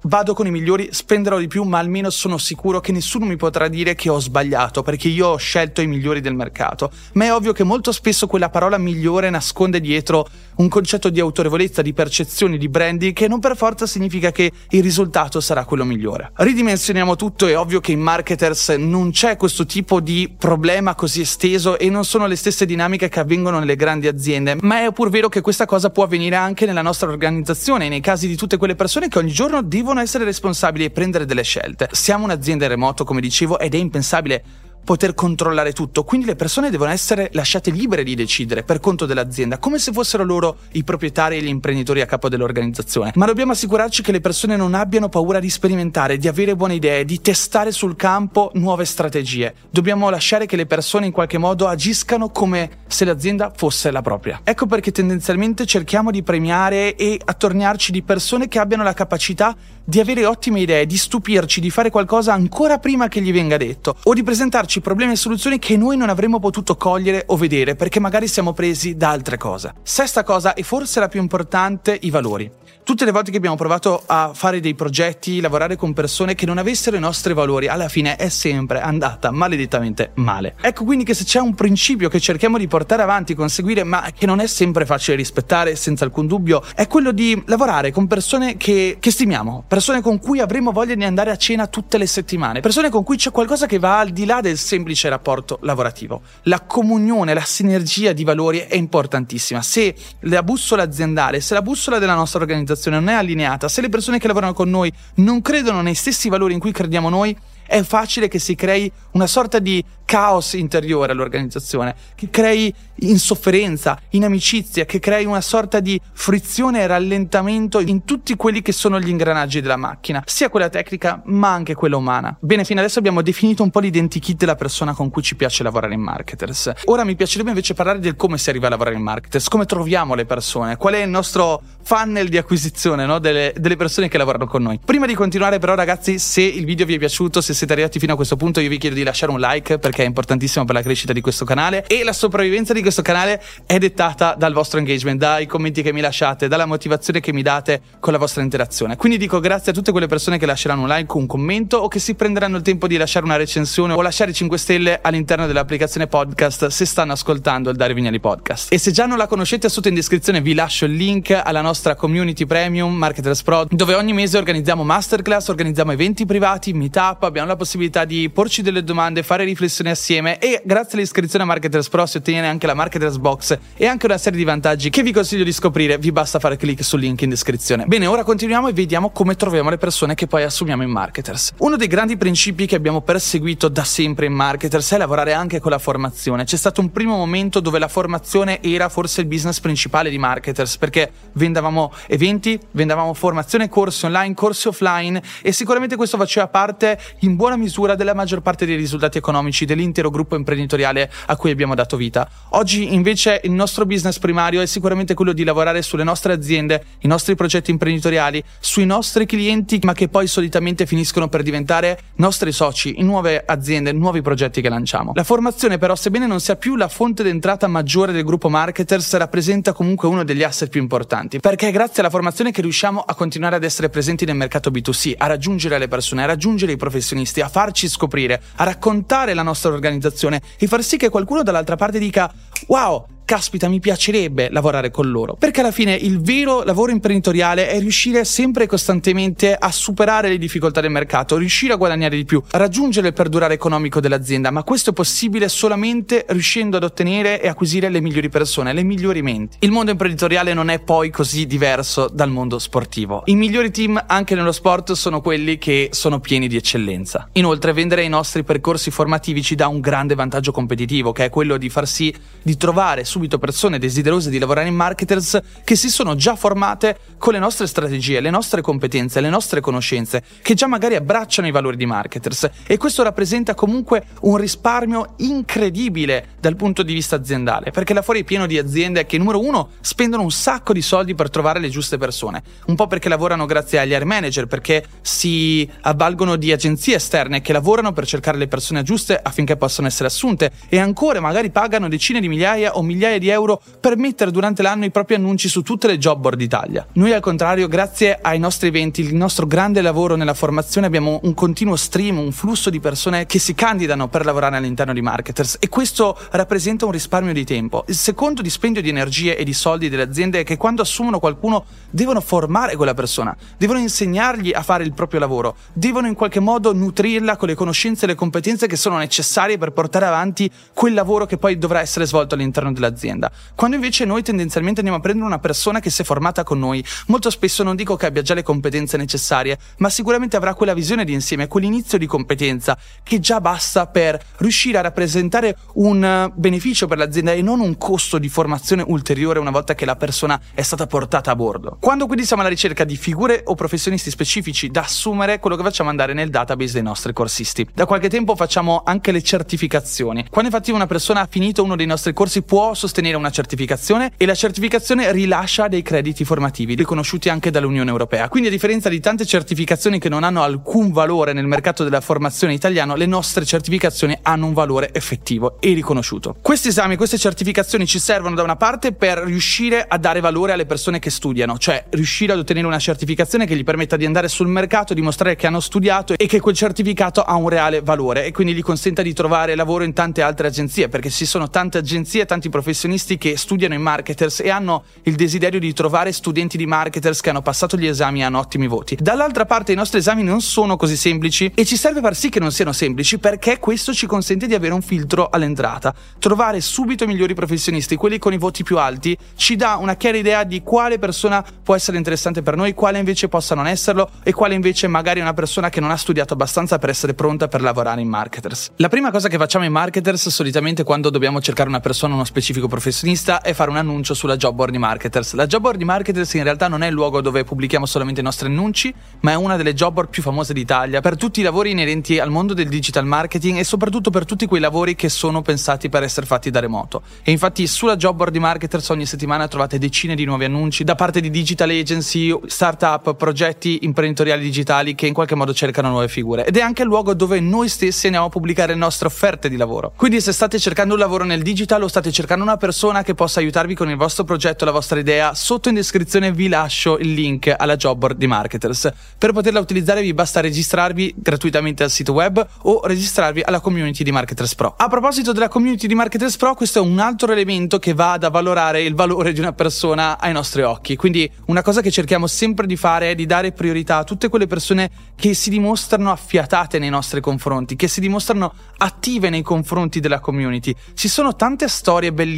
Vado 0.03 0.34
con 0.34 0.48
i 0.48 0.51
migliori, 0.51 0.88
spenderò 0.91 1.38
di 1.38 1.48
più, 1.48 1.63
ma 1.63 1.77
almeno 1.77 2.10
sono 2.10 2.38
sicuro 2.38 2.79
che 2.79 2.94
nessuno 2.94 3.25
mi 3.25 3.36
potrà 3.36 3.68
dire 3.68 3.96
che 3.96 4.08
ho 4.08 4.18
sbagliato, 4.20 4.82
perché 4.82 5.10
io 5.10 5.27
ho 5.27 5.38
scelto 5.38 5.82
i 5.82 5.88
migliori 5.88 6.22
del 6.22 6.36
mercato. 6.36 6.89
Ma 7.13 7.25
è 7.25 7.34
ovvio 7.34 7.51
che 7.51 7.65
molto 7.65 7.91
spesso 7.91 8.25
quella 8.25 8.50
parola 8.50 8.77
migliore 8.77 9.29
nasconde 9.29 9.82
dietro 9.82 10.25
un 10.56 10.70
concetto 10.70 11.10
di 11.10 11.20
autorevolezza, 11.20 11.82
di 11.82 11.91
percezione, 11.91 12.58
di 12.58 12.70
branding, 12.70 13.12
che 13.12 13.27
non 13.27 13.39
per 13.39 13.58
forza 13.58 13.86
significa 13.86 14.32
che 14.32 14.50
il 14.70 14.82
risultato 14.82 15.41
sarà 15.41 15.65
quello 15.65 15.84
migliore. 15.84 16.32
Ridimensioniamo 16.34 17.18
tutto, 17.18 17.48
è 17.48 17.58
ovvio 17.58 17.82
che 17.82 17.91
in 17.91 18.00
marketers 18.00 18.70
non 18.77 19.12
c'è 19.12 19.36
questo 19.36 19.65
tipo 19.65 20.00
di 20.00 20.34
problema 20.38 20.96
così 20.96 21.22
esteso 21.22 21.77
e 21.77 21.89
non 21.89 22.06
sono 22.06 22.25
le 22.25 22.38
stesse 22.38 22.65
dinamiche 22.65 23.10
che 23.10 23.20
avvengono 23.20 23.60
nelle 23.60 23.75
grandi 23.75 24.08
aziende, 24.08 24.56
ma 24.62 24.86
è 24.86 24.94
pur 24.94 25.10
vero 25.10 25.27
che 25.27 25.41
questa 25.41 25.65
cosa 25.65 25.89
può 25.89 26.03
avvenire 26.03 26.38
anche 26.38 26.65
nella 26.65 26.82
nostra 26.82 27.10
organizzazione, 27.10 27.89
nei 27.89 28.00
casi 28.00 28.29
di 28.29 28.38
tutte 28.38 28.56
quelle 28.56 28.75
persone 28.75 29.10
che 29.10 29.18
ogni 29.18 29.32
giorno 29.32 29.62
devono 29.62 29.88
devono 29.89 30.01
essere 30.01 30.24
responsabili 30.24 30.86
e 30.86 30.91
prendere 30.91 31.25
delle 31.25 31.41
scelte. 31.41 31.89
Siamo 31.91 32.25
un'azienda 32.25 32.65
in 32.65 32.69
remoto, 32.69 33.03
come 33.03 33.22
dicevo, 33.22 33.58
ed 33.58 33.74
è 33.74 33.77
impensabile 33.77 34.43
poter 34.89 35.13
controllare 35.13 35.72
tutto, 35.72 36.03
quindi 36.03 36.25
le 36.25 36.36
persone 36.36 36.72
devono 36.72 36.89
essere 36.89 37.29
lasciate 37.34 37.69
libere 37.69 38.03
di 38.03 38.15
decidere 38.15 38.63
per 38.63 38.79
conto 38.79 39.05
dell'azienda, 39.05 39.60
come 39.60 39.77
se 39.77 39.91
fossero 39.91 40.24
loro 40.24 40.58
i 40.72 40.84
proprietari 40.84 41.38
e 41.38 41.41
gli 41.41 41.48
imprenditori 41.48 42.01
a 42.01 42.08
capo 42.08 42.27
dell'organizzazione. 42.27 43.12
Ma 43.13 43.27
dobbiamo 43.27 43.51
assicurarci 43.51 44.01
che 44.01 44.12
le 44.12 44.19
persone 44.19 44.55
non 44.55 44.74
abbiano 44.74 45.10
paura 45.10 45.39
di 45.39 45.50
sperimentare, 45.50 46.17
di 46.17 46.27
avere 46.27 46.55
buone 46.55 46.75
idee, 46.75 47.05
di 47.05 47.22
testare 47.22 47.72
sul 47.72 47.96
campo 47.96 48.50
nuove 48.55 48.86
strategie. 48.86 49.53
Dobbiamo 49.69 50.10
lasciare 50.10 50.48
che 50.48 50.55
le 50.55 50.65
persone 50.65 51.05
in 51.05 51.12
qualche 51.12 51.38
modo 51.38 51.67
agiscano 51.67 52.29
come 52.29 52.79
se 52.88 53.05
l'azienda 53.05 53.51
fosse 53.55 53.91
la 53.91 54.01
propria. 54.01 54.41
Ecco 54.43 54.65
perché 54.65 54.91
tendenzialmente 54.91 55.67
cerchiamo 55.67 56.10
di 56.10 56.24
premiare 56.24 56.96
e 56.96 57.19
attorniarci 57.24 57.91
di 57.91 58.01
persone 58.01 58.48
che 58.48 58.58
abbiano 58.58 58.81
la 58.81 58.93
capacità 58.93 59.55
di 59.89 60.00
avere 60.00 60.24
ottime 60.27 60.60
idee, 60.60 60.86
di 60.86 60.98
stupirci, 60.98 61.60
di 61.60 61.72
fare 61.72 61.89
qualcosa 61.89 62.31
ancora 62.31 62.77
prima 62.77 63.08
che 63.08 63.22
gli 63.22 63.34
venga 63.34 63.58
detto, 63.58 63.96
o 64.03 64.13
di 64.13 64.22
presentarci 64.22 64.81
problemi 64.81 65.13
e 65.13 65.15
soluzioni 65.15 65.58
che 65.58 65.77
noi 65.77 65.98
non 65.98 66.10
avremmo 66.10 66.39
potuto 66.39 66.75
cogliere 66.75 67.24
o 67.25 67.36
vedere 67.36 67.75
perché 67.75 68.00
magari 68.00 68.27
siamo 68.27 68.53
presi 68.53 68.96
da 68.96 69.10
altre 69.10 69.38
cose. 69.38 69.74
Sesta 69.81 70.24
cosa, 70.24 70.53
e 70.53 70.62
forse 70.62 71.00
la 71.00 71.08
più 71.08 71.19
importante, 71.19 71.98
i 72.01 72.12
valori. 72.12 72.51
Tutte 72.89 73.05
le 73.05 73.12
volte 73.12 73.29
che 73.29 73.38
abbiamo 73.38 73.55
provato 73.55 74.01
a 74.08 74.31
fare 74.34 74.60
dei 74.60 74.74
progetti, 74.74 75.41
lavorare 75.41 75.75
con 75.75 75.93
persone 75.93 76.34
che 76.34 76.48
non 76.48 76.58
avessero 76.58 76.98
i 76.98 77.00
nostri 77.00 77.36
valori, 77.36 77.67
alla 77.67 77.88
fine 77.88 78.15
è 78.15 78.29
sempre 78.29 78.81
andata 78.81 79.29
maledettamente 79.29 80.10
male. 80.15 80.55
Ecco 80.60 80.86
quindi 80.86 81.05
che 81.05 81.13
se 81.13 81.24
c'è 81.24 81.39
un 81.39 81.53
principio 81.53 82.10
che 82.10 82.19
cerchiamo 82.19 82.58
di 82.58 82.67
portare 82.67 83.03
avanti, 83.03 83.36
conseguire, 83.36 83.84
ma 83.84 84.10
che 84.12 84.25
non 84.25 84.39
è 84.39 84.48
sempre 84.48 84.88
facile 84.88 85.17
rispettare, 85.17 85.75
senza 85.75 86.03
alcun 86.03 86.25
dubbio, 86.25 86.63
è 86.74 86.88
quello 86.88 87.12
di 87.12 87.39
lavorare 87.46 87.91
con 87.91 88.08
persone 88.08 88.58
che, 88.58 88.98
che 89.00 89.12
stimiamo, 89.12 89.65
persone 89.67 90.01
con 90.01 90.17
cui 90.17 90.39
avremo 90.39 90.72
voglia 90.72 90.96
di 90.96 91.03
andare 91.03 91.29
a 91.29 91.38
cena 91.38 91.67
tutte 91.67 92.00
le 92.00 92.08
settimane, 92.08 92.60
persone 92.60 92.89
con 92.89 93.03
cui 93.03 93.17
c'è 93.17 93.29
qualcosa 93.29 93.67
che 93.67 93.77
va 93.77 94.00
al 94.00 94.10
di 94.10 94.25
là 94.25 94.41
del 94.41 94.58
semplice 94.58 95.10
rapporto 95.10 95.60
lavorativo. 95.62 96.22
La 96.46 96.62
comunione, 96.62 97.36
la 97.36 97.41
sinergia 97.41 98.13
di 98.13 98.24
valori 98.24 98.65
è 98.67 98.75
importantissima. 98.75 99.62
Se 99.62 99.93
la 100.22 100.41
bussola 100.41 100.81
aziendale, 100.81 101.39
se 101.39 101.53
la 101.53 101.62
bussola 101.62 102.00
della 102.00 102.15
nostra 102.15 102.39
organizzazione 102.39 102.77
non 102.88 103.10
è 103.10 103.14
allineata, 103.14 103.68
se 103.68 103.82
le 103.82 103.90
persone 103.90 104.20
che 104.20 104.28
lavorano 104.28 104.54
con 104.54 104.70
noi 104.70 104.92
non 105.16 105.42
credono 105.42 105.82
nei 105.82 105.96
stessi 105.96 106.30
valori 106.30 106.54
in 106.54 106.60
cui 106.60 106.72
crediamo 106.72 107.10
noi, 107.10 107.36
è 107.70 107.84
facile 107.84 108.28
che 108.28 108.40
si 108.40 108.56
crei 108.56 108.92
una 109.12 109.28
sorta 109.28 109.60
di 109.60 109.84
caos 110.10 110.54
interiore 110.54 111.12
all'organizzazione, 111.12 111.94
che 112.16 112.32
crei 112.32 112.74
insofferenza, 113.02 114.00
inamicizia, 114.10 114.86
che 114.86 114.98
crei 114.98 115.26
una 115.26 115.40
sorta 115.40 115.80
di 115.80 116.02
frizione 116.14 116.82
e 116.82 116.88
rallentamento 116.88 117.80
in 117.80 118.06
tutti 118.06 118.36
quelli 118.36 118.64
che 118.64 118.72
sono 118.72 119.00
gli 119.00 119.08
ingranaggi 119.08 119.62
della 119.62 119.78
macchina, 119.78 120.24
sia 120.26 120.50
quella 120.50 120.70
tecnica 120.70 121.22
ma 121.26 121.54
anche 121.54 121.76
quella 121.76 121.96
umana. 121.96 122.36
Bene, 122.40 122.66
fino 122.66 122.80
adesso 122.80 122.98
abbiamo 122.98 123.22
definito 123.22 123.62
un 123.62 123.70
po' 123.70 123.80
l'identikit 123.80 124.36
della 124.36 124.56
persona 124.56 124.96
con 124.96 125.12
cui 125.12 125.22
ci 125.22 125.36
piace 125.36 125.62
lavorare 125.62 125.94
in 125.94 126.02
marketers. 126.02 126.72
Ora 126.86 127.04
mi 127.04 127.16
piacerebbe 127.16 127.50
invece 127.50 127.76
parlare 127.76 128.00
del 128.00 128.16
come 128.16 128.40
si 128.40 128.50
arriva 128.50 128.66
a 128.66 128.72
lavorare 128.72 128.96
in 128.96 129.04
marketers, 129.04 129.48
come 129.48 129.66
troviamo 129.66 130.16
le 130.16 130.26
persone, 130.26 130.76
qual 130.76 130.96
è 130.96 131.04
il 131.04 131.10
nostro 131.10 131.62
funnel 131.84 132.30
di 132.30 132.38
acquisizione 132.38 133.06
no? 133.06 133.20
delle, 133.20 133.54
delle 133.56 133.76
persone 133.76 134.08
che 134.08 134.18
lavorano 134.18 134.48
con 134.48 134.64
noi. 134.64 134.80
Prima 134.84 135.06
di 135.06 135.14
continuare 135.14 135.60
però 135.60 135.76
ragazzi, 135.76 136.18
se 136.18 136.42
il 136.42 136.66
video 136.66 136.88
vi 136.88 136.96
è 136.96 136.98
piaciuto, 136.98 137.42
se 137.42 137.54
siete 137.60 137.74
arrivati 137.74 138.00
fino 138.00 138.13
a 138.13 138.16
questo 138.16 138.38
punto, 138.38 138.62
io 138.62 138.70
vi 138.70 138.78
chiedo 138.78 138.96
di 138.96 139.04
lasciare 139.04 139.34
un 139.34 139.39
like 139.39 139.80
perché 139.80 140.04
è 140.04 140.06
importantissimo 140.06 140.63
per 140.63 140.75
la 140.75 140.82
crescita 140.82 141.12
di 141.12 141.20
questo 141.20 141.44
canale 141.44 141.86
e 141.88 142.06
la 142.06 142.13
sopravvivenza 142.13 142.72
di 142.72 142.82
questo 142.82 143.01
canale 143.01 143.44
è 143.66 143.78
dettata 143.78 144.34
dal 144.38 144.54
vostro 144.54 144.80
engagement, 144.80 145.20
dai 145.20 145.46
commenti 145.46 145.82
che 145.82 145.92
mi 145.92 146.00
lasciate, 146.00 146.48
dalla 146.48 146.66
motivazione 146.66 147.20
che 147.20 147.34
mi 147.34 147.42
date 147.42 147.82
con 148.00 148.13
la 148.13 148.20
vostra 148.20 148.44
interazione. 148.44 148.96
Quindi 148.96 149.18
dico 149.18 149.42
grazie 149.42 149.72
a 149.72 149.75
tutte 149.75 149.92
quelle 149.92 150.08
persone 150.08 150.38
che 150.38 150.46
lasceranno 150.46 150.84
un 150.84 150.88
like, 150.88 151.18
un 151.18 151.25
commento 151.25 151.78
o 151.78 151.89
che 151.89 152.00
si 152.00 152.16
prenderanno 152.16 152.56
il 152.56 152.63
tempo 152.63 152.88
di 152.88 152.96
lasciare 152.96 153.25
una 153.25 153.36
recensione 153.36 153.92
o 153.92 154.01
lasciare 154.01 154.32
5 154.32 154.58
stelle 154.58 155.00
all'interno 155.01 155.46
dell'applicazione 155.46 156.08
podcast 156.08 156.68
se 156.68 156.86
stanno 156.86 157.12
ascoltando 157.12 157.70
il 157.72 157.75
Dario 157.75 157.96
Vignali 157.96 158.22
Podcast. 158.22 158.72
E 158.72 158.78
se 158.78 158.92
già 158.92 159.06
non 159.06 159.18
la 159.18 159.28
conoscete, 159.28 159.68
sotto 159.68 159.89
in 159.89 159.96
descrizione 159.96 160.39
vi 160.39 160.54
lascio 160.54 160.86
il 160.86 160.94
link 160.94 161.38
alla 161.44 161.62
nostra 161.62 161.96
community 161.96 162.46
premium 162.46 162.94
Marketers 162.94 163.44
Pro, 163.44 163.66
dove 163.70 163.96
ogni 163.96 164.13
mese 164.13 164.38
organizziamo 164.38 164.86
masterclass, 164.86 165.50
organizziamo 165.50 165.92
eventi 165.92 166.25
privati, 166.25 166.72
meetup, 166.72 167.24
abbiamo 167.24 167.49
la 167.50 167.56
possibilità 167.56 168.06
di 168.06 168.29
porci 168.29 168.62
delle 168.62 168.84
domande, 168.84 169.24
fare 169.24 169.44
riflessioni 169.44 169.89
assieme 169.89 170.39
e 170.39 170.62
grazie 170.63 170.98
all'iscrizione 170.98 171.44
a 171.44 171.48
Marketers 171.48 171.89
Pro 171.89 172.06
si 172.06 172.18
ottiene 172.18 172.48
anche 172.48 172.68
la 172.68 172.74
Marketers 172.74 173.18
Box 173.18 173.58
e 173.75 173.86
anche 173.86 174.06
una 174.06 174.18
serie 174.18 174.38
di 174.38 174.46
vantaggi 174.46 174.89
che 174.89 175.03
vi 175.03 175.12
consiglio 175.12 175.44
di 175.44 175.51
scoprire, 175.51 175.98
vi 175.98 176.12
basta 176.12 176.39
fare 176.39 176.56
clic 176.58 176.84
sul 176.84 177.00
link 177.00 177.22
in 177.22 177.29
descrizione. 177.29 177.86
Bene, 177.86 178.06
ora 178.06 178.24
continuiamo 178.24 178.68
e 178.68 178.74
vediamo 178.74 179.10
come 179.10 179.36
troviamo 179.36 179.70
le 179.70 179.77
persone 179.77 180.15
che 180.15 180.27
poi 180.27 180.44
assumiamo 180.44 180.84
in 180.84 180.91
Marketers. 180.91 181.53
Uno 181.58 181.75
dei 181.75 181.88
grandi 181.88 182.18
principi 182.18 182.65
che 182.65 182.75
abbiamo 182.75 183.01
perseguito 183.01 183.68
da 183.68 183.84
sempre 183.84 184.27
in 184.27 184.34
Marketers 184.34 184.91
è 184.91 184.98
lavorare 184.98 185.34
anche 185.34 185.60
con 185.60 185.72
la 185.72 185.79
formazione. 185.79 186.44
C'è 186.44 186.58
stato 186.58 186.82
un 186.82 186.91
primo 186.91 187.15
momento 187.15 187.60
dove 187.60 187.79
la 187.79 187.88
formazione 187.88 188.62
era 188.62 188.89
forse 188.89 189.22
il 189.22 189.27
business 189.27 189.60
principale 189.60 190.10
di 190.10 190.18
Marketers 190.18 190.77
perché 190.77 191.12
vendavamo 191.34 191.91
eventi, 192.08 192.60
vendavamo 192.72 193.13
formazione, 193.13 193.70
corsi 193.70 194.06
online, 194.06 194.34
corsi 194.34 194.68
offline 194.68 195.22
e 195.41 195.51
sicuramente 195.51 195.96
questo 195.96 196.18
faceva 196.18 196.48
parte 196.48 197.00
in 197.20 197.36
buona 197.39 197.55
misura 197.55 197.96
della 197.96 198.13
maggior 198.13 198.41
parte 198.41 198.65
dei 198.65 198.75
risultati 198.75 199.17
economici 199.17 199.63
dell'intero 199.63 200.10
gruppo 200.10 200.36
imprenditoriale 200.36 201.10
a 201.27 201.38
cui 201.38 201.51
abbiamo 201.51 201.74
dato 201.74 201.96
vita. 201.96 202.29
Oggi 202.50 202.93
invece 202.93 203.39
il 203.46 203.51
nostro 203.51 203.86
business 203.86 204.19
primario 204.19 204.60
è 204.60 204.65
sicuramente 204.65 205.13
quello 205.13 205.31
di 205.31 205.46
lavorare 205.46 205.81
sulle 205.81 206.03
nostre 206.03 206.34
aziende, 206.34 206.84
i 207.00 207.08
nostri 207.08 207.36
progetti 207.36 207.72
imprenditoriali, 207.72 208.43
sui 208.60 208.86
nostri 208.86 209.25
clienti, 209.25 209.79
ma 209.84 209.93
che 209.93 210.10
poi 210.10 210.27
solitamente 210.27 210.86
finiscono 210.86 211.29
per 211.29 211.41
diventare 211.41 211.98
nostri 212.15 212.51
soci 212.51 213.00
in 213.00 213.05
nuove 213.05 213.41
aziende, 213.46 213.93
nuovi 213.93 214.22
progetti 214.22 214.60
che 214.60 214.67
lanciamo. 214.67 215.13
La 215.15 215.24
formazione 215.24 215.77
però, 215.77 215.96
sebbene 215.96 216.27
non 216.27 216.41
sia 216.41 216.58
più 216.58 216.75
la 216.75 216.89
fonte 216.89 217.24
d'entrata 217.24 217.67
maggiore 217.67 218.12
del 218.12 218.25
gruppo 218.25 218.50
marketers, 218.50 219.15
rappresenta 219.15 219.72
comunque 219.72 220.10
uno 220.10 220.25
degli 220.25 220.43
asset 220.43 220.67
più 220.67 220.81
importanti, 220.81 221.39
perché 221.39 221.69
è 221.69 221.72
grazie 221.72 222.01
alla 222.01 222.12
formazione 222.12 222.51
che 222.51 222.62
riusciamo 222.62 223.00
a 223.00 223.15
continuare 223.15 223.55
ad 223.55 223.63
essere 223.63 223.88
presenti 223.88 224.25
nel 224.25 224.36
mercato 224.36 224.69
B2C, 224.69 225.13
a 225.17 225.27
raggiungere 225.27 225.77
le 225.77 225.88
persone, 225.88 226.24
a 226.24 226.25
raggiungere 226.25 226.74
i 226.74 226.75
professionisti, 226.75 227.19
a 227.42 227.50
farci 227.50 227.88
scoprire, 227.88 228.42
a 228.56 228.64
raccontare 228.64 229.34
la 229.34 229.44
nostra 229.44 229.72
organizzazione 229.72 230.42
e 230.58 230.68
far 230.68 230.84
sì 230.84 230.98
che 230.98 231.10
qualcuno 231.10 231.44
dall'altra 231.44 231.76
parte 231.76 232.00
dica 232.00 232.32
wow, 232.68 233.06
caspita, 233.30 233.68
mi 233.68 233.80
piacerebbe 233.80 234.50
lavorare 234.50 234.90
con 234.90 235.12
loro. 235.12 235.36
Perché 235.36 235.60
alla 235.60 235.70
fine 235.70 235.94
il 235.94 236.20
vero 236.20 236.64
lavoro 236.64 236.92
imprenditoriale 236.92 237.70
è 237.70 237.80
riuscire 237.80 238.26
sempre 238.26 238.64
e 238.64 238.68
costantemente 238.68 239.54
a 239.54 239.70
superare 239.72 240.30
le 240.30 240.40
difficoltà 240.40 240.82
del 240.82 240.90
mercato, 240.90 241.38
riuscire 241.38 241.74
a 241.74 241.76
guadagnare 241.76 242.16
di 242.16 242.26
più, 242.26 242.42
raggiungere 242.50 243.10
il 243.10 243.14
perdurare 243.14 243.54
economico 243.54 244.00
dell'azienda, 244.00 244.50
ma 244.50 244.64
questo 244.64 244.90
è 244.90 244.94
possibile 244.94 245.48
solamente 245.48 246.26
riuscendo 246.30 246.78
ad 246.78 246.84
ottenere 246.84 247.40
e 247.40 247.48
acquisire 247.48 247.90
le 247.90 248.02
migliori 248.02 248.30
persone, 248.30 248.74
le 248.74 248.82
migliori 248.82 249.22
menti. 249.22 249.58
Il 249.60 249.70
mondo 249.70 249.92
imprenditoriale 249.92 250.56
non 250.56 250.72
è 250.72 250.80
poi 250.80 251.12
così 251.12 251.46
diverso 251.46 252.10
dal 252.12 252.32
mondo 252.32 252.58
sportivo. 252.58 253.22
I 253.26 253.36
migliori 253.36 253.70
team 253.70 254.04
anche 254.08 254.34
nello 254.34 254.52
sport 254.52 254.94
sono 254.94 255.22
quelli 255.22 255.60
che 255.60 255.90
sono 255.92 256.20
pieni 256.20 256.48
di 256.48 256.56
eccellenza. 256.56 257.30
Inoltre 257.34 257.74
vendere 257.74 258.02
i 258.02 258.10
nostri 258.10 258.44
percorsi 258.44 258.90
formativi 258.90 259.44
ci 259.44 259.54
dà 259.54 259.68
un 259.68 259.82
grande 259.82 260.16
vantaggio 260.16 260.52
competitivo, 260.52 261.12
che 261.12 261.26
è 261.26 261.30
quello 261.30 261.58
di 261.58 261.70
far 261.70 261.88
sì 261.88 262.12
di 262.42 262.58
trovare 262.58 263.04
su 263.04 263.18
subito 263.20 263.38
persone 263.38 263.80
desiderose 263.80 264.30
di 264.30 264.40
lavorare 264.40 264.70
in 264.70 264.76
marketers 264.76 265.42
che 265.66 265.76
si 265.76 265.90
sono 265.90 266.16
già 266.16 266.38
formate 266.38 266.98
con 267.18 267.34
le 267.34 267.40
nostre 267.40 267.68
strategie, 267.68 268.22
le 268.22 268.30
nostre 268.30 268.62
competenze, 268.62 269.20
le 269.20 269.28
nostre 269.28 269.60
conoscenze, 269.60 270.24
che 270.42 270.54
già 270.54 270.68
magari 270.68 270.96
abbracciano 270.96 271.50
i 271.50 271.52
valori 271.52 271.76
di 271.76 271.86
marketers. 271.86 272.50
E 272.66 272.78
questo 272.78 273.04
rappresenta 273.04 273.56
comunque 273.56 274.06
un 274.22 274.38
risparmio 274.38 275.16
incredibile 275.18 276.30
dal 276.40 276.56
punto 276.56 276.82
di 276.82 276.94
vista 276.94 277.18
aziendale, 277.18 277.72
perché 277.72 277.94
là 277.94 278.02
fuori 278.02 278.22
è 278.22 278.24
pieno 278.24 278.46
di 278.46 278.58
aziende 278.58 279.06
che 279.06 279.18
numero 279.18 279.44
uno 279.44 279.72
spendono 279.82 280.24
un 280.24 280.32
sacco 280.32 280.72
di 280.72 280.82
soldi 280.82 281.14
per 281.14 281.30
trovare 281.30 281.60
le 281.60 281.68
giuste 281.68 281.98
persone, 281.98 282.42
un 282.68 282.76
po' 282.76 282.88
perché 282.88 283.10
lavorano 283.10 283.46
grazie 283.46 283.80
agli 283.80 283.94
air 283.94 284.06
manager, 284.06 284.46
perché 284.46 284.86
si 285.02 285.70
avvalgono 285.82 286.38
di 286.38 286.54
agenzie 286.54 286.96
esterne 286.96 287.41
che 287.41 287.52
lavorano 287.52 287.91
per 287.91 288.06
cercare 288.06 288.38
le 288.38 288.48
persone 288.48 288.82
giuste 288.82 289.20
affinché 289.22 289.58
possano 289.58 289.88
essere 289.88 290.08
assunte 290.08 290.52
e 290.70 290.80
ancora 290.80 291.20
magari 291.20 291.50
pagano 291.50 291.89
decine 291.89 292.22
di 292.22 292.30
migliaia 292.30 292.78
o 292.78 292.82
migliaia 292.82 293.09
migliaia 293.10 293.19
di 293.19 293.30
euro 293.30 293.62
per 293.80 293.98
mettere 293.98 294.32
durante 294.32 294.62
l'anno 294.62 294.86
i 294.86 294.91
propri 294.91 295.15
annunci 295.15 295.50
su 295.50 295.62
tutte 295.62 295.88
le 295.88 295.98
job 295.98 296.19
board 296.19 296.38
d'Italia. 296.38 296.86
Noi 296.93 297.12
al 297.13 297.22
contrario, 297.22 297.67
grazie 297.67 298.19
ai 298.22 298.39
nostri 298.39 298.67
eventi, 298.67 299.02
il 299.02 299.15
nostro 299.15 299.48
grande 299.48 299.82
lavoro 299.82 300.15
nella 300.15 300.34
formazione, 300.34 300.88
abbiamo 300.88 301.19
un 301.24 301.34
continuo 301.34 301.76
stream, 301.76 302.19
un 302.19 302.32
flusso 302.32 302.69
di 302.69 302.80
persone 302.80 303.26
che 303.26 303.39
si 303.39 303.56
candidano 303.56 304.08
per 304.08 304.26
lavorare 304.26 304.58
all'interno 304.58 304.93
di 304.93 305.02
marketers 305.02 305.58
e 305.60 305.69
questo 305.69 306.17
rappresenta 306.32 306.86
un 306.86 306.91
risparmio 306.91 307.34
di 307.34 307.45
tempo. 307.45 307.84
Il 307.88 307.95
secondo 307.95 308.41
dispendio 308.41 308.82
di 308.82 308.89
energie 308.89 309.36
e 309.36 309.43
di 309.43 309.54
soldi 309.54 309.89
delle 309.89 310.04
aziende 310.04 310.41
è 310.41 310.43
che 310.43 310.58
quando 310.58 310.82
assumono 310.82 311.19
qualcuno 311.19 311.65
devono 311.89 312.22
formare 312.22 312.76
quella 312.76 312.93
persona, 312.93 313.36
devono 313.58 313.80
insegnargli 313.80 314.52
a 314.54 314.62
fare 314.62 314.84
il 314.84 314.93
proprio 314.93 315.19
lavoro, 315.19 315.56
devono 315.74 316.08
in 316.08 316.13
qualche 316.13 316.39
modo 316.39 316.74
nutrirla 316.74 317.38
con 317.38 317.48
le 317.48 317.56
conoscenze 317.56 318.06
e 318.06 318.10
le 318.10 318.15
competenze 318.15 318.67
che 318.67 318.76
sono 318.76 318.98
necessarie 318.98 319.58
per 319.58 319.72
portare 319.72 320.06
avanti 320.06 320.50
quel 320.74 320.93
lavoro 320.93 321.26
che 321.26 321.38
poi 321.38 321.58
dovrà 321.58 321.80
essere 321.80 322.06
svolto 322.06 322.36
all'interno 322.36 322.72
dell'azienda 322.72 322.99
azienda. 323.00 323.32
Quando 323.56 323.78
invece 323.78 324.04
noi 324.04 324.22
tendenzialmente 324.22 324.80
andiamo 324.82 325.00
a 325.00 325.02
prendere 325.02 325.26
una 325.26 325.40
persona 325.40 325.80
che 325.80 325.90
si 325.90 326.02
è 326.02 326.06
formata 326.06 326.44
con 326.44 326.60
noi, 326.60 326.84
molto 327.08 327.30
spesso 327.30 327.64
non 327.64 327.76
dico 327.76 327.96
che 327.96 328.06
abbia 328.06 328.22
già 328.22 328.34
le 328.34 328.44
competenze 328.44 328.98
necessarie, 328.98 329.58
ma 329.78 329.90
sicuramente 329.90 330.36
avrà 330.36 330.54
quella 330.54 330.74
visione 330.74 331.06
di 331.06 331.14
insieme, 331.14 331.48
quell'inizio 331.48 331.98
di 331.98 332.06
competenza 332.06 332.78
che 333.04 333.20
già 333.20 333.40
basta 333.40 333.88
per 333.88 334.22
riuscire 334.38 334.78
a 334.78 334.82
rappresentare 334.82 335.56
un 335.76 336.04
eh, 336.04 336.32
beneficio 336.36 336.88
per 336.88 336.98
l'azienda 336.98 337.32
e 337.32 337.42
non 337.42 337.62
un 337.62 337.78
costo 337.78 338.18
di 338.18 338.28
formazione 338.28 338.84
ulteriore 338.86 339.40
una 339.40 339.52
volta 339.52 339.76
che 339.76 339.86
la 339.86 339.96
persona 339.96 340.40
è 340.54 340.62
stata 340.62 340.86
portata 340.86 341.32
a 341.32 341.36
bordo. 341.36 341.78
Quando 341.80 342.06
quindi 342.06 342.26
siamo 342.26 342.42
alla 342.42 342.52
ricerca 342.52 342.84
di 342.84 342.98
figure 342.98 343.42
o 343.46 343.56
professionisti 343.56 344.10
specifici 344.10 344.70
da 344.70 344.82
assumere, 344.82 345.40
quello 345.40 345.56
che 345.56 345.64
facciamo 345.64 345.90
è 345.90 345.92
andare 345.92 346.14
nel 346.14 346.30
database 346.30 346.74
dei 346.74 346.84
nostri 346.84 347.14
corsisti. 347.14 347.68
Da 347.74 347.86
qualche 347.86 348.10
tempo 348.10 348.36
facciamo 348.36 348.82
anche 348.86 349.12
le 349.12 349.22
certificazioni. 349.22 350.26
Quando 350.30 350.50
infatti 350.50 350.72
una 350.72 350.88
persona 350.88 351.22
ha 351.22 351.28
finito 351.30 351.64
uno 351.64 351.76
dei 351.76 351.86
nostri 351.86 352.14
corsi 352.14 352.42
può 352.42 352.74
sostenere 352.80 353.18
una 353.18 353.30
certificazione 353.30 354.13
e 354.15 354.26
la 354.26 354.34
certificazione 354.34 355.12
rilascia 355.12 355.68
dei 355.68 355.82
crediti 355.82 356.24
formativi 356.24 356.76
riconosciuti 356.76 357.28
anche 357.28 357.52
dall'Unione 357.52 357.89
Europea. 357.89 358.30
Quindi 358.30 358.48
a 358.48 358.52
differenza 358.52 358.88
di 358.88 359.02
tante 359.02 359.26
certificazioni 359.26 360.00
che 360.00 360.08
non 360.08 360.24
hanno 360.24 360.42
alcun 360.42 360.94
valore 360.94 361.34
nel 361.34 361.46
mercato 361.46 361.84
della 361.84 362.00
formazione 362.00 362.54
italiano, 362.54 362.96
le 362.96 363.06
nostre 363.06 363.44
certificazioni 363.44 364.18
hanno 364.22 364.46
un 364.46 364.54
valore 364.54 364.92
effettivo 364.94 365.60
e 365.60 365.74
riconosciuto. 365.74 366.38
Questi 366.42 366.70
esami, 366.70 366.96
queste 366.96 367.18
certificazioni 367.18 367.86
ci 367.86 368.00
servono 368.00 368.36
da 368.36 368.44
una 368.44 368.56
parte 368.56 368.94
per 368.94 369.18
riuscire 369.18 369.86
a 369.86 369.98
dare 369.98 370.22
valore 370.22 370.54
alle 370.54 370.65
persone 370.65 371.00
che 371.00 371.10
studiano, 371.10 371.58
cioè 371.58 371.84
riuscire 371.89 372.32
ad 372.32 372.39
ottenere 372.39 372.65
una 372.65 372.80
certificazione 372.80 373.46
che 373.46 373.58
gli 373.58 373.65
permetta 373.65 373.98
di 373.98 374.06
andare 374.06 374.30
sul 374.30 374.48
mercato, 374.48 374.94
dimostrare 374.94 375.36
che 375.36 375.48
hanno 375.48 375.60
studiato 375.60 376.13
e 376.13 376.28
che 376.28 376.39
quel 376.39 376.56
certificato 376.56 377.24
ha 377.24 377.36
un 377.36 377.50
reale 377.50 377.82
valore 377.82 378.24
e 378.24 378.32
quindi 378.32 378.54
gli 378.54 378.62
consenta 378.62 379.02
di 379.02 379.13
trovare 379.13 379.56
lavoro 379.56 379.84
in 379.84 379.92
tante 379.92 380.22
altre 380.22 380.48
agenzie, 380.48 380.88
perché 380.88 381.10
ci 381.10 381.26
sono 381.26 381.50
tante 381.50 381.78
agenzie, 381.78 382.26
tanti 382.26 382.48
professionisti 382.48 382.68
professionisti 382.69 383.17
che 383.17 383.36
studiano 383.36 383.73
in 383.73 383.82
marketers 383.82 384.41
e 384.41 384.51
hanno 384.51 384.84
il 385.03 385.15
desiderio 385.15 385.60
di 385.60 385.73
trovare 385.73 386.12
studenti 386.12 386.55
di 386.55 386.67
marketers 386.67 387.19
che 387.19 387.32
hanno 387.32 387.41
passato 387.41 387.77
gli 387.77 387.88
esami 387.88 388.19
e 388.19 388.23
hanno 388.23 388.38
ottimi 388.38 388.67
voti. 388.67 388.95
Dall'altra 388.99 389.45
parte 389.45 389.71
i 389.71 389.75
nostri 389.75 389.97
esami 389.97 390.21
non 390.21 390.39
sono 390.41 390.77
così 390.77 390.95
semplici 390.95 391.51
e 391.55 391.65
ci 391.65 391.75
serve 391.75 391.99
far 391.99 392.15
sì 392.15 392.29
che 392.29 392.39
non 392.39 392.51
siano 392.51 392.71
semplici 392.71 393.17
perché 393.17 393.58
questo 393.58 393.91
ci 393.91 394.05
consente 394.05 394.45
di 394.45 394.53
avere 394.53 394.75
un 394.75 394.84
filtro 394.84 395.29
all'entrata. 395.29 395.95
Trovare 396.19 396.62
subito 396.62 397.05
i 397.05 397.08
migliori 397.08 397.34
professionisti, 397.34 397.95
quelli 397.95 398.19
con 398.19 398.34
i 398.34 398.38
voti 398.38 398.62
più 398.62 398.77
alti, 398.77 399.17
ci 399.36 399.55
dà 399.55 399.77
una 399.77 399.95
chiara 399.95 400.17
idea 400.17 400.43
di 400.43 400.62
quale 400.62 400.99
persona 400.99 401.43
può 401.63 401.73
essere 401.73 401.97
interessante 401.97 402.43
per 402.43 402.55
noi, 402.55 402.75
quale 402.75 402.99
invece 402.99 403.29
possa 403.29 403.55
non 403.55 403.65
esserlo 403.65 404.12
e 404.21 404.32
quale 404.32 404.53
invece 404.53 404.88
magari 404.88 405.21
è 405.21 405.23
una 405.23 405.34
persona 405.34 405.69
che 405.69 405.79
non 405.79 405.89
ha 405.89 405.97
studiato 405.97 406.34
abbastanza 406.34 406.77
per 406.77 406.89
essere 406.89 407.15
pronta 407.15 407.47
per 407.47 407.63
lavorare 407.63 408.01
in 408.01 408.10
marketers. 408.10 408.69
La 408.75 408.89
prima 408.89 409.10
cosa 409.10 409.27
che 409.27 409.38
facciamo 409.38 409.65
in 409.65 409.71
marketers 409.71 410.29
solitamente 410.29 410.84
quando 410.84 411.10
dobbiamo 411.10 411.41
cercare 411.41 411.67
una 411.67 411.79
persona, 411.79 412.13
uno 412.13 412.25
specifico 412.25 412.59
professionista, 412.67 413.41
è 413.41 413.54
fare 413.54 413.69
un 413.69 413.78
annuncio 413.78 414.13
sulla 414.13 414.36
job 414.36 414.56
board 414.56 414.72
di 414.72 414.78
marketers. 414.78 415.34
La 415.34 415.45
job 415.45 415.62
board 415.62 415.78
di 415.78 415.86
marketers 415.86 416.34
in 416.34 416.43
realtà 416.43 416.67
non 416.67 416.84
è 416.84 416.88
il 416.88 416.93
luogo 416.93 417.22
dove 417.22 417.43
pubblichiamo 417.43 417.86
solamente 417.86 418.22
i 418.22 418.24
nostri 418.24 418.48
annunci, 418.48 418.93
ma 419.22 419.32
è 419.32 419.36
una 419.36 419.56
delle 419.56 419.74
job 419.74 419.93
board 419.93 420.10
più 420.10 420.22
famose 420.22 420.54
d'Italia 420.54 421.02
per 421.02 421.17
tutti 421.17 421.39
i 421.39 421.43
lavori 421.43 421.72
inerenti 421.72 422.19
al 422.19 422.30
mondo 422.30 422.54
del 422.54 422.67
digital 422.67 423.06
marketing 423.06 423.58
e 423.58 423.63
soprattutto 423.63 424.10
per 424.10 424.26
tutti 424.26 424.45
quei 424.45 424.62
lavori 424.62 424.95
che 424.95 425.10
sono 425.10 425.41
pensati 425.41 425.89
per 425.89 426.04
essere 426.04 426.26
fatti 426.26 426.50
da 426.50 426.60
remoto. 426.60 427.02
E 427.24 427.32
infatti 427.32 427.65
sulla 427.67 427.95
job 427.95 428.15
board 428.15 428.32
di 428.32 428.39
marketers 428.39 428.89
ogni 428.89 429.06
settimana 429.06 429.48
trovate 429.48 429.78
decine 429.78 430.15
di 430.15 430.26
nuovi 430.26 430.45
annunci 430.45 430.84
da 430.84 430.95
parte 430.95 431.22
di 431.22 431.30
digital 431.30 431.69
agency, 431.69 432.38
startup, 432.45 433.15
progetti 433.15 433.80
imprenditoriali 433.84 434.41
digitali 434.41 434.95
che 434.95 435.08
in 435.08 435.13
qualche 435.13 435.36
modo 435.36 435.54
cercano 435.54 435.89
nuove 435.89 436.08
figure. 436.08 436.45
Ed 436.45 436.58
è 436.58 436.62
anche 436.62 436.82
il 436.82 436.88
luogo 436.88 437.13
dove 437.13 437.39
noi 437.39 437.69
stessi 437.69 438.06
andiamo 438.06 438.28
a 438.28 438.30
pubblicare 438.30 438.74
le 438.74 438.80
nostre 438.80 439.08
offerte 439.08 439.50
di 439.50 439.58
lavoro. 439.58 439.93
Quindi 439.95 440.22
se 440.22 440.32
state 440.32 440.60
cercando 440.60 440.93
un 440.93 441.00
lavoro 441.00 441.24
nel 441.24 441.41
digital 441.41 441.84
o 441.84 441.88
state 441.88 442.12
cercando 442.12 442.43
una 442.43 442.49
persona 442.58 443.04
che 443.04 443.14
possa 443.14 443.40
aiutarvi 443.40 443.76
con 443.76 443.90
il 443.90 443.96
vostro 443.96 444.24
progetto, 444.24 444.66
la 444.66 444.72
vostra 444.72 445.00
idea, 445.00 445.34
sotto 445.34 445.70
in 445.70 445.76
descrizione 445.76 446.32
vi 446.32 446.48
lascio 446.48 446.98
il 446.98 447.14
link 447.14 447.54
alla 447.56 447.76
job 447.76 447.98
board 447.98 448.18
di 448.18 448.28
Marketers. 448.28 448.92
Per 449.18 449.32
poterla 449.32 449.60
utilizzare 449.60 450.02
vi 450.02 450.14
basta 450.14 450.40
registrarvi 450.40 451.14
gratuitamente 451.18 451.84
al 451.84 451.90
sito 451.90 452.14
web 452.14 452.46
o 452.64 452.82
registrarvi 452.86 453.42
alla 453.42 453.60
community 453.60 454.04
di 454.04 454.12
Marketers 454.12 454.56
Pro. 454.56 454.74
A 454.78 454.88
proposito 454.88 455.32
della 455.32 455.48
community 455.48 455.88
di 455.88 455.96
Marketers 455.96 456.38
Pro, 456.38 456.56
questo 456.56 456.80
è 456.80 456.82
un 456.82 457.00
altro 457.00 457.32
elemento 457.32 457.80
che 457.80 457.94
va 457.94 458.14
ad 458.14 458.24
avvalorare 458.24 458.82
il 458.82 458.96
valore 458.96 459.32
di 459.32 459.40
una 459.40 459.54
persona 459.54 460.20
ai 460.20 460.34
nostri 460.34 460.64
occhi. 460.64 460.96
Quindi 460.96 461.30
una 461.46 461.62
cosa 461.62 461.82
che 461.82 461.92
cerchiamo 461.92 462.28
sempre 462.28 462.66
di 462.66 462.76
fare 462.76 463.12
è 463.12 463.16
di 463.16 463.26
dare 463.26 463.52
priorità 463.52 463.98
a 463.98 464.04
tutte 464.04 464.30
quelle 464.30 464.48
persone 464.48 464.90
che 465.16 465.34
si 465.34 465.50
dimostrano 465.50 466.12
affiatate 466.12 466.80
nei 466.80 466.90
nostri 466.90 467.22
confronti, 467.22 467.76
che 467.76 467.88
si 467.88 468.00
dimostrano 468.00 468.54
attive 468.78 469.30
nei 469.30 469.42
confronti 469.42 470.00
della 470.00 470.20
community. 470.20 470.74
Ci 470.94 471.08
sono 471.08 471.36
tante 471.36 471.68
storie 471.68 472.12
bellissime 472.12 472.38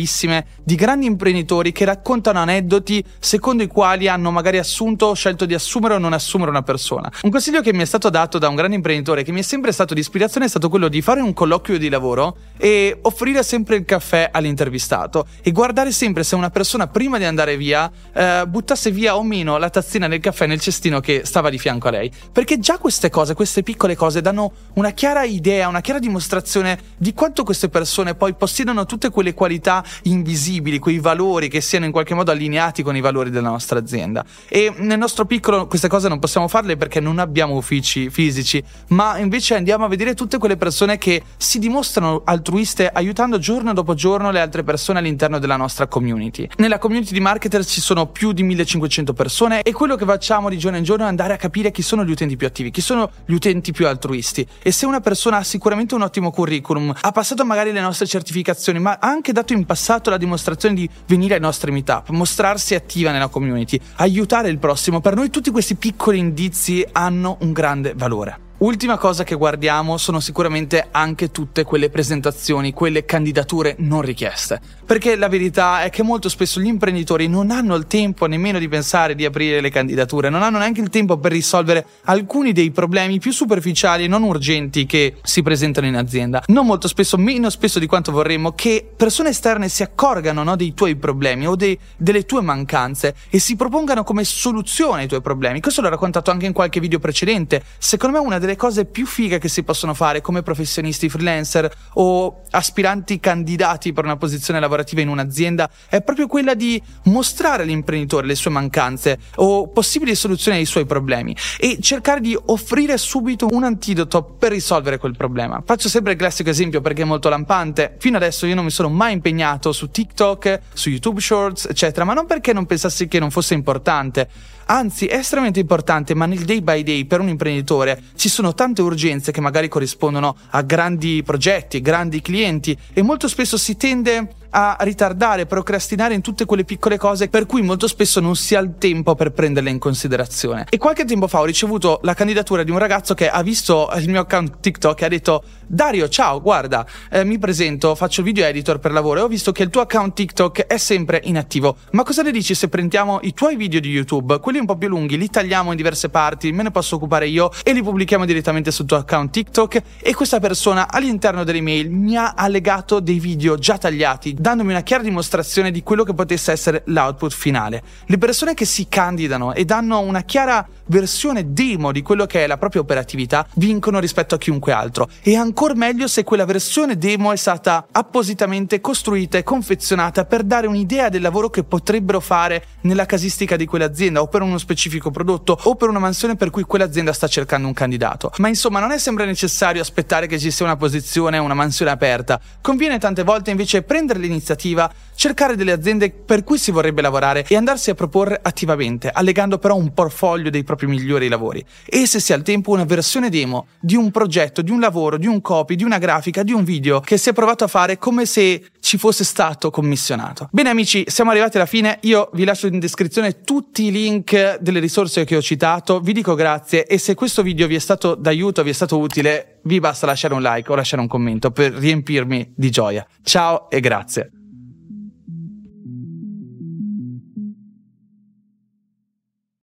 di 0.63 0.75
grandi 0.75 1.05
imprenditori 1.05 1.71
che 1.71 1.85
raccontano 1.85 2.39
aneddoti 2.39 3.03
secondo 3.19 3.63
i 3.63 3.67
quali 3.67 4.07
hanno 4.07 4.31
magari 4.31 4.57
assunto 4.57 5.07
o 5.07 5.13
scelto 5.13 5.45
di 5.45 5.53
assumere 5.53 5.95
o 5.95 5.97
non 5.97 6.13
assumere 6.13 6.49
una 6.49 6.61
persona. 6.61 7.11
Un 7.21 7.29
consiglio 7.29 7.61
che 7.61 7.73
mi 7.73 7.81
è 7.81 7.85
stato 7.85 8.09
dato 8.09 8.37
da 8.37 8.47
un 8.47 8.55
grande 8.55 8.75
imprenditore 8.75 9.23
che 9.23 9.31
mi 9.31 9.39
è 9.39 9.43
sempre 9.43 9.71
stato 9.71 9.93
di 9.93 9.99
ispirazione 9.99 10.45
è 10.45 10.49
stato 10.49 10.69
quello 10.69 10.87
di 10.87 11.01
fare 11.01 11.21
un 11.21 11.33
colloquio 11.33 11.77
di 11.77 11.89
lavoro 11.89 12.37
e 12.57 12.97
offrire 13.01 13.43
sempre 13.43 13.75
il 13.77 13.85
caffè 13.85 14.29
all'intervistato 14.31 15.25
e 15.41 15.51
guardare 15.51 15.91
sempre 15.91 16.23
se 16.23 16.35
una 16.35 16.49
persona 16.49 16.87
prima 16.87 17.17
di 17.17 17.25
andare 17.25 17.57
via 17.57 17.91
eh, 18.13 18.43
buttasse 18.47 18.91
via 18.91 19.15
o 19.15 19.23
meno 19.23 19.57
la 19.57 19.69
tazzina 19.69 20.07
del 20.07 20.19
caffè 20.19 20.47
nel 20.47 20.59
cestino 20.59 20.99
che 20.99 21.21
stava 21.25 21.49
di 21.49 21.57
fianco 21.57 21.87
a 21.87 21.91
lei. 21.91 22.11
Perché 22.31 22.59
già 22.59 22.77
queste 22.77 23.09
cose, 23.09 23.33
queste 23.33 23.63
piccole 23.63 23.95
cose 23.95 24.21
danno 24.21 24.51
una 24.73 24.91
chiara 24.91 25.23
idea, 25.23 25.67
una 25.67 25.81
chiara 25.81 25.99
dimostrazione 25.99 26.79
di 26.97 27.13
quanto 27.13 27.43
queste 27.43 27.69
persone 27.69 28.15
poi 28.15 28.33
possiedono 28.33 28.85
tutte 28.85 29.09
quelle 29.09 29.33
qualità 29.33 29.83
invisibili, 30.03 30.79
quei 30.79 30.99
valori 30.99 31.47
che 31.47 31.61
siano 31.61 31.85
in 31.85 31.91
qualche 31.91 32.13
modo 32.13 32.31
allineati 32.31 32.83
con 32.83 32.95
i 32.95 33.01
valori 33.01 33.29
della 33.29 33.49
nostra 33.49 33.79
azienda. 33.79 34.23
E 34.47 34.73
nel 34.77 34.97
nostro 34.97 35.25
piccolo 35.25 35.67
queste 35.67 35.87
cose 35.87 36.07
non 36.07 36.19
possiamo 36.19 36.47
farle 36.47 36.77
perché 36.77 36.99
non 36.99 37.19
abbiamo 37.19 37.55
uffici 37.55 38.09
fisici, 38.09 38.63
ma 38.89 39.17
invece 39.17 39.55
andiamo 39.55 39.85
a 39.85 39.87
vedere 39.87 40.13
tutte 40.13 40.37
quelle 40.37 40.57
persone 40.57 40.97
che 40.97 41.21
si 41.37 41.59
dimostrano 41.59 42.21
altruiste 42.25 42.89
aiutando 42.89 43.39
giorno 43.39 43.73
dopo 43.73 43.93
giorno 43.93 44.31
le 44.31 44.39
altre 44.39 44.63
persone 44.63 44.99
all'interno 44.99 45.39
della 45.39 45.57
nostra 45.57 45.87
community. 45.87 46.47
Nella 46.57 46.79
community 46.79 47.13
di 47.13 47.19
marketer 47.19 47.65
ci 47.65 47.81
sono 47.81 48.07
più 48.07 48.31
di 48.31 48.43
1500 48.43 49.13
persone 49.13 49.61
e 49.61 49.71
quello 49.71 49.95
che 49.95 50.05
facciamo 50.05 50.49
di 50.49 50.57
giorno 50.57 50.77
in 50.77 50.83
giorno 50.83 51.05
è 51.05 51.07
andare 51.07 51.33
a 51.33 51.37
capire 51.37 51.71
chi 51.71 51.81
sono 51.81 52.03
gli 52.05 52.11
utenti 52.11 52.37
più 52.37 52.47
attivi, 52.47 52.71
chi 52.71 52.81
sono 52.81 53.09
gli 53.25 53.33
utenti 53.33 53.71
più 53.71 53.87
altruisti. 53.87 54.47
E 54.61 54.71
se 54.71 54.85
una 54.85 54.99
persona 54.99 55.37
ha 55.37 55.43
sicuramente 55.43 55.95
un 55.95 56.01
ottimo 56.01 56.31
curriculum, 56.31 56.93
ha 56.99 57.11
passato 57.11 57.45
magari 57.45 57.71
le 57.71 57.81
nostre 57.81 58.05
certificazioni, 58.05 58.79
ma 58.79 58.97
ha 58.99 59.09
anche 59.09 59.31
dato 59.31 59.53
in 59.53 59.65
passato 59.65 59.80
la 60.09 60.17
dimostrazione 60.17 60.75
di 60.75 60.89
venire 61.07 61.35
ai 61.35 61.39
nostri 61.39 61.71
meetup, 61.71 62.09
mostrarsi 62.09 62.75
attiva 62.75 63.11
nella 63.11 63.27
community, 63.27 63.79
aiutare 63.95 64.49
il 64.49 64.59
prossimo, 64.59 65.01
per 65.01 65.15
noi 65.15 65.29
tutti 65.29 65.49
questi 65.49 65.75
piccoli 65.75 66.19
indizi 66.19 66.85
hanno 66.91 67.37
un 67.41 67.51
grande 67.51 67.93
valore. 67.95 68.49
Ultima 68.61 68.99
cosa 68.99 69.23
che 69.23 69.33
guardiamo 69.33 69.97
sono 69.97 70.19
sicuramente 70.19 70.89
anche 70.91 71.31
tutte 71.31 71.63
quelle 71.63 71.89
presentazioni, 71.89 72.73
quelle 72.73 73.05
candidature 73.05 73.73
non 73.79 74.01
richieste. 74.01 74.61
Perché 74.85 75.15
la 75.15 75.29
verità 75.29 75.81
è 75.81 75.89
che 75.89 76.03
molto 76.03 76.29
spesso 76.29 76.59
gli 76.59 76.67
imprenditori 76.67 77.27
non 77.27 77.49
hanno 77.49 77.73
il 77.73 77.87
tempo 77.87 78.27
nemmeno 78.27 78.59
di 78.59 78.67
pensare 78.67 79.15
di 79.15 79.25
aprire 79.25 79.61
le 79.61 79.71
candidature, 79.71 80.29
non 80.29 80.43
hanno 80.43 80.59
neanche 80.59 80.79
il 80.79 80.89
tempo 80.89 81.17
per 81.17 81.31
risolvere 81.31 81.83
alcuni 82.03 82.51
dei 82.51 82.69
problemi 82.69 83.17
più 83.17 83.31
superficiali 83.31 84.03
e 84.03 84.07
non 84.07 84.21
urgenti 84.21 84.85
che 84.85 85.15
si 85.23 85.41
presentano 85.41 85.87
in 85.87 85.95
azienda. 85.95 86.43
Non 86.47 86.67
molto 86.67 86.87
spesso, 86.87 87.17
meno 87.17 87.49
spesso 87.49 87.79
di 87.79 87.87
quanto 87.87 88.11
vorremmo, 88.11 88.51
che 88.51 88.87
persone 88.95 89.29
esterne 89.29 89.69
si 89.69 89.81
accorgano 89.81 90.43
no, 90.43 90.55
dei 90.55 90.75
tuoi 90.75 90.95
problemi 90.97 91.47
o 91.47 91.55
dei, 91.55 91.79
delle 91.97 92.25
tue 92.25 92.41
mancanze 92.41 93.15
e 93.31 93.39
si 93.39 93.55
propongano 93.55 94.03
come 94.03 94.23
soluzione 94.23 95.01
ai 95.01 95.07
tuoi 95.07 95.21
problemi. 95.21 95.61
Questo 95.61 95.81
l'ho 95.81 95.89
raccontato 95.89 96.29
anche 96.29 96.45
in 96.45 96.53
qualche 96.53 96.79
video 96.79 96.99
precedente. 96.99 97.63
Secondo 97.79 98.19
me 98.19 98.23
una 98.23 98.37
delle 98.37 98.49
delle 98.51 98.55
cose 98.55 98.85
più 98.85 99.05
fighe 99.05 99.39
che 99.39 99.47
si 99.47 99.63
possono 99.63 99.93
fare 99.93 100.21
come 100.21 100.41
professionisti 100.41 101.09
freelancer 101.09 101.71
o 101.93 102.41
aspiranti 102.51 103.19
candidati 103.19 103.93
per 103.93 104.03
una 104.03 104.17
posizione 104.17 104.59
lavorativa 104.59 105.01
in 105.01 105.07
un'azienda 105.07 105.69
è 105.87 106.01
proprio 106.01 106.27
quella 106.27 106.53
di 106.53 106.81
mostrare 107.05 107.63
all'imprenditore 107.63 108.27
le 108.27 108.35
sue 108.35 108.51
mancanze 108.51 109.19
o 109.35 109.69
possibili 109.69 110.15
soluzioni 110.15 110.57
ai 110.57 110.65
suoi 110.65 110.85
problemi 110.85 111.35
e 111.57 111.77
cercare 111.81 112.19
di 112.19 112.37
offrire 112.45 112.97
subito 112.97 113.47
un 113.51 113.63
antidoto 113.63 114.23
per 114.23 114.51
risolvere 114.51 114.97
quel 114.97 115.15
problema. 115.15 115.61
Faccio 115.65 115.87
sempre 115.87 116.13
il 116.13 116.17
classico 116.17 116.49
esempio 116.49 116.81
perché 116.81 117.03
è 117.03 117.05
molto 117.05 117.29
lampante. 117.29 117.95
Fino 117.99 118.17
adesso 118.17 118.45
io 118.45 118.55
non 118.55 118.65
mi 118.65 118.71
sono 118.71 118.89
mai 118.89 119.13
impegnato 119.13 119.71
su 119.71 119.89
TikTok, 119.89 120.59
su 120.73 120.89
YouTube 120.89 121.21
Shorts, 121.21 121.67
eccetera, 121.69 122.05
ma 122.05 122.13
non 122.13 122.25
perché 122.25 122.53
non 122.53 122.65
pensassi 122.65 123.07
che 123.07 123.19
non 123.19 123.31
fosse 123.31 123.53
importante 123.53 124.27
Anzi, 124.71 125.05
è 125.05 125.17
estremamente 125.17 125.59
importante, 125.59 126.13
ma 126.13 126.25
nel 126.25 126.45
day 126.45 126.61
by 126.61 126.81
day 126.81 127.03
per 127.03 127.19
un 127.19 127.27
imprenditore 127.27 128.01
ci 128.15 128.29
sono 128.29 128.53
tante 128.53 128.81
urgenze 128.81 129.33
che 129.33 129.41
magari 129.41 129.67
corrispondono 129.67 130.33
a 130.51 130.61
grandi 130.61 131.23
progetti, 131.23 131.81
grandi 131.81 132.21
clienti 132.21 132.77
e 132.93 133.01
molto 133.01 133.27
spesso 133.27 133.57
si 133.57 133.75
tende 133.75 134.35
a 134.51 134.77
ritardare, 134.81 135.45
procrastinare 135.45 136.13
in 136.13 136.21
tutte 136.21 136.45
quelle 136.45 136.63
piccole 136.63 136.97
cose 136.97 137.29
per 137.29 137.45
cui 137.45 137.61
molto 137.61 137.87
spesso 137.87 138.19
non 138.19 138.35
si 138.35 138.55
ha 138.55 138.59
il 138.59 138.73
tempo 138.77 139.15
per 139.15 139.31
prenderle 139.31 139.69
in 139.69 139.79
considerazione. 139.79 140.65
E 140.69 140.77
qualche 140.77 141.05
tempo 141.05 141.27
fa 141.27 141.39
ho 141.39 141.45
ricevuto 141.45 141.99
la 142.03 142.13
candidatura 142.13 142.63
di 142.63 142.71
un 142.71 142.77
ragazzo 142.77 143.13
che 143.13 143.29
ha 143.29 143.41
visto 143.41 143.89
il 143.97 144.09
mio 144.09 144.21
account 144.21 144.59
TikTok 144.59 145.01
e 145.01 145.05
ha 145.05 145.09
detto 145.09 145.43
Dario, 145.65 146.09
ciao, 146.09 146.41
guarda, 146.41 146.85
eh, 147.09 147.23
mi 147.23 147.37
presento, 147.37 147.95
faccio 147.95 148.23
video 148.23 148.45
editor 148.45 148.79
per 148.79 148.91
lavoro 148.91 149.21
e 149.21 149.23
ho 149.23 149.27
visto 149.27 149.53
che 149.53 149.63
il 149.63 149.69
tuo 149.69 149.81
account 149.81 150.13
TikTok 150.13 150.65
è 150.67 150.77
sempre 150.77 151.21
inattivo. 151.23 151.77
Ma 151.91 152.03
cosa 152.03 152.21
ne 152.21 152.31
dici 152.31 152.53
se 152.53 152.67
prendiamo 152.67 153.19
i 153.21 153.33
tuoi 153.33 153.55
video 153.55 153.79
di 153.79 153.89
YouTube, 153.89 154.39
quelli 154.39 154.59
un 154.59 154.65
po' 154.65 154.75
più 154.75 154.89
lunghi, 154.89 155.17
li 155.17 155.29
tagliamo 155.29 155.71
in 155.71 155.77
diverse 155.77 156.09
parti, 156.09 156.51
me 156.51 156.63
ne 156.63 156.71
posso 156.71 156.95
occupare 156.97 157.27
io 157.27 157.51
e 157.63 157.71
li 157.71 157.81
pubblichiamo 157.81 158.25
direttamente 158.25 158.69
sul 158.69 158.85
tuo 158.85 158.97
account 158.97 159.31
TikTok? 159.31 159.81
E 160.01 160.13
questa 160.13 160.41
persona 160.41 160.91
all'interno 160.91 161.45
dell'email 161.45 161.89
mi 161.89 162.17
ha 162.17 162.33
allegato 162.35 162.99
dei 162.99 163.19
video 163.19 163.57
già 163.57 163.77
tagliati 163.77 164.33
dandomi 164.41 164.71
una 164.71 164.81
chiara 164.81 165.03
dimostrazione 165.03 165.71
di 165.71 165.83
quello 165.83 166.03
che 166.03 166.13
potesse 166.13 166.51
essere 166.51 166.81
l'output 166.85 167.31
finale. 167.31 167.83
Le 168.05 168.17
persone 168.17 168.55
che 168.55 168.65
si 168.65 168.87
candidano 168.89 169.53
e 169.53 169.65
danno 169.65 169.99
una 169.99 170.21
chiara 170.21 170.67
versione 170.87 171.53
demo 171.53 171.91
di 171.91 172.01
quello 172.01 172.25
che 172.25 172.43
è 172.43 172.47
la 172.47 172.57
propria 172.57 172.81
operatività 172.81 173.45
vincono 173.55 173.99
rispetto 173.99 174.35
a 174.35 174.37
chiunque 174.37 174.71
altro 174.73 175.09
e 175.21 175.35
ancora 175.35 175.75
meglio 175.75 176.07
se 176.07 176.23
quella 176.23 176.45
versione 176.45 176.97
demo 176.97 177.31
è 177.31 177.35
stata 177.35 177.87
appositamente 177.91 178.81
costruita 178.81 179.37
e 179.37 179.43
confezionata 179.43 180.25
per 180.25 180.43
dare 180.43 180.67
un'idea 180.67 181.09
del 181.09 181.21
lavoro 181.21 181.49
che 181.49 181.63
potrebbero 181.63 182.19
fare 182.19 182.65
nella 182.81 183.05
casistica 183.05 183.55
di 183.55 183.65
quell'azienda 183.65 184.21
o 184.21 184.27
per 184.27 184.41
uno 184.41 184.57
specifico 184.57 185.11
prodotto 185.11 185.57
o 185.63 185.75
per 185.75 185.89
una 185.89 185.99
mansione 185.99 186.35
per 186.35 186.49
cui 186.49 186.63
quell'azienda 186.63 187.13
sta 187.13 187.27
cercando 187.27 187.67
un 187.67 187.73
candidato. 187.73 188.31
Ma 188.37 188.47
insomma 188.47 188.79
non 188.79 188.91
è 188.91 188.97
sempre 188.97 189.25
necessario 189.25 189.81
aspettare 189.81 190.25
che 190.25 190.39
ci 190.39 190.49
sia 190.49 190.65
una 190.65 190.77
posizione 190.77 191.37
una 191.37 191.53
mansione 191.53 191.91
aperta, 191.91 192.39
conviene 192.61 192.97
tante 192.97 193.23
volte 193.23 193.51
invece 193.51 193.83
prendere 193.83 194.19
l'iniziativa, 194.31 194.91
cercare 195.15 195.55
delle 195.55 195.71
aziende 195.71 196.09
per 196.09 196.43
cui 196.43 196.57
si 196.57 196.71
vorrebbe 196.71 197.01
lavorare 197.01 197.45
e 197.47 197.55
andarsi 197.55 197.89
a 197.89 197.93
proporre 197.93 198.39
attivamente, 198.41 199.09
allegando 199.09 199.59
però 199.59 199.75
un 199.75 199.93
portfolio 199.93 200.49
dei 200.49 200.63
propri 200.63 200.87
migliori 200.87 201.27
lavori. 201.27 201.63
E 201.85 202.07
se 202.07 202.19
si 202.19 202.33
ha 202.33 202.35
il 202.35 202.41
tempo 202.41 202.71
una 202.71 202.85
versione 202.85 203.29
demo 203.29 203.67
di 203.79 203.95
un 203.95 204.09
progetto, 204.09 204.61
di 204.61 204.71
un 204.71 204.79
lavoro, 204.79 205.17
di 205.17 205.27
un 205.27 205.41
copy, 205.41 205.75
di 205.75 205.83
una 205.83 205.99
grafica, 205.99 206.43
di 206.43 206.53
un 206.53 206.63
video 206.63 206.99
che 207.01 207.17
si 207.17 207.29
è 207.29 207.33
provato 207.33 207.63
a 207.63 207.67
fare 207.67 207.97
come 207.97 208.25
se 208.25 208.63
ci 208.79 208.97
fosse 208.97 209.23
stato 209.23 209.69
commissionato. 209.69 210.49
Bene 210.51 210.69
amici, 210.69 211.03
siamo 211.07 211.29
arrivati 211.29 211.57
alla 211.57 211.65
fine, 211.65 211.99
io 212.01 212.29
vi 212.33 212.43
lascio 212.43 212.67
in 212.67 212.79
descrizione 212.79 213.41
tutti 213.41 213.85
i 213.85 213.91
link 213.91 214.57
delle 214.59 214.79
risorse 214.79 215.23
che 215.23 215.35
ho 215.35 215.41
citato, 215.41 215.99
vi 215.99 216.13
dico 216.13 216.33
grazie 216.33 216.85
e 216.85 216.97
se 216.97 217.13
questo 217.13 217.43
video 217.43 217.67
vi 217.67 217.75
è 217.75 217.79
stato 217.79 218.15
d'aiuto, 218.15 218.63
vi 218.63 218.71
è 218.71 218.73
stato 218.73 218.97
utile, 218.97 219.59
vi 219.63 219.79
basta 219.79 220.05
lasciare 220.05 220.33
un 220.33 220.41
like 220.41 220.71
o 220.71 220.75
lasciare 220.75 221.01
un 221.01 221.07
commento 221.07 221.51
per 221.51 221.73
riempirmi 221.73 222.53
di 222.55 222.69
gioia. 222.69 223.05
Ciao 223.23 223.69
e 223.69 223.79
grazie. 223.79 224.40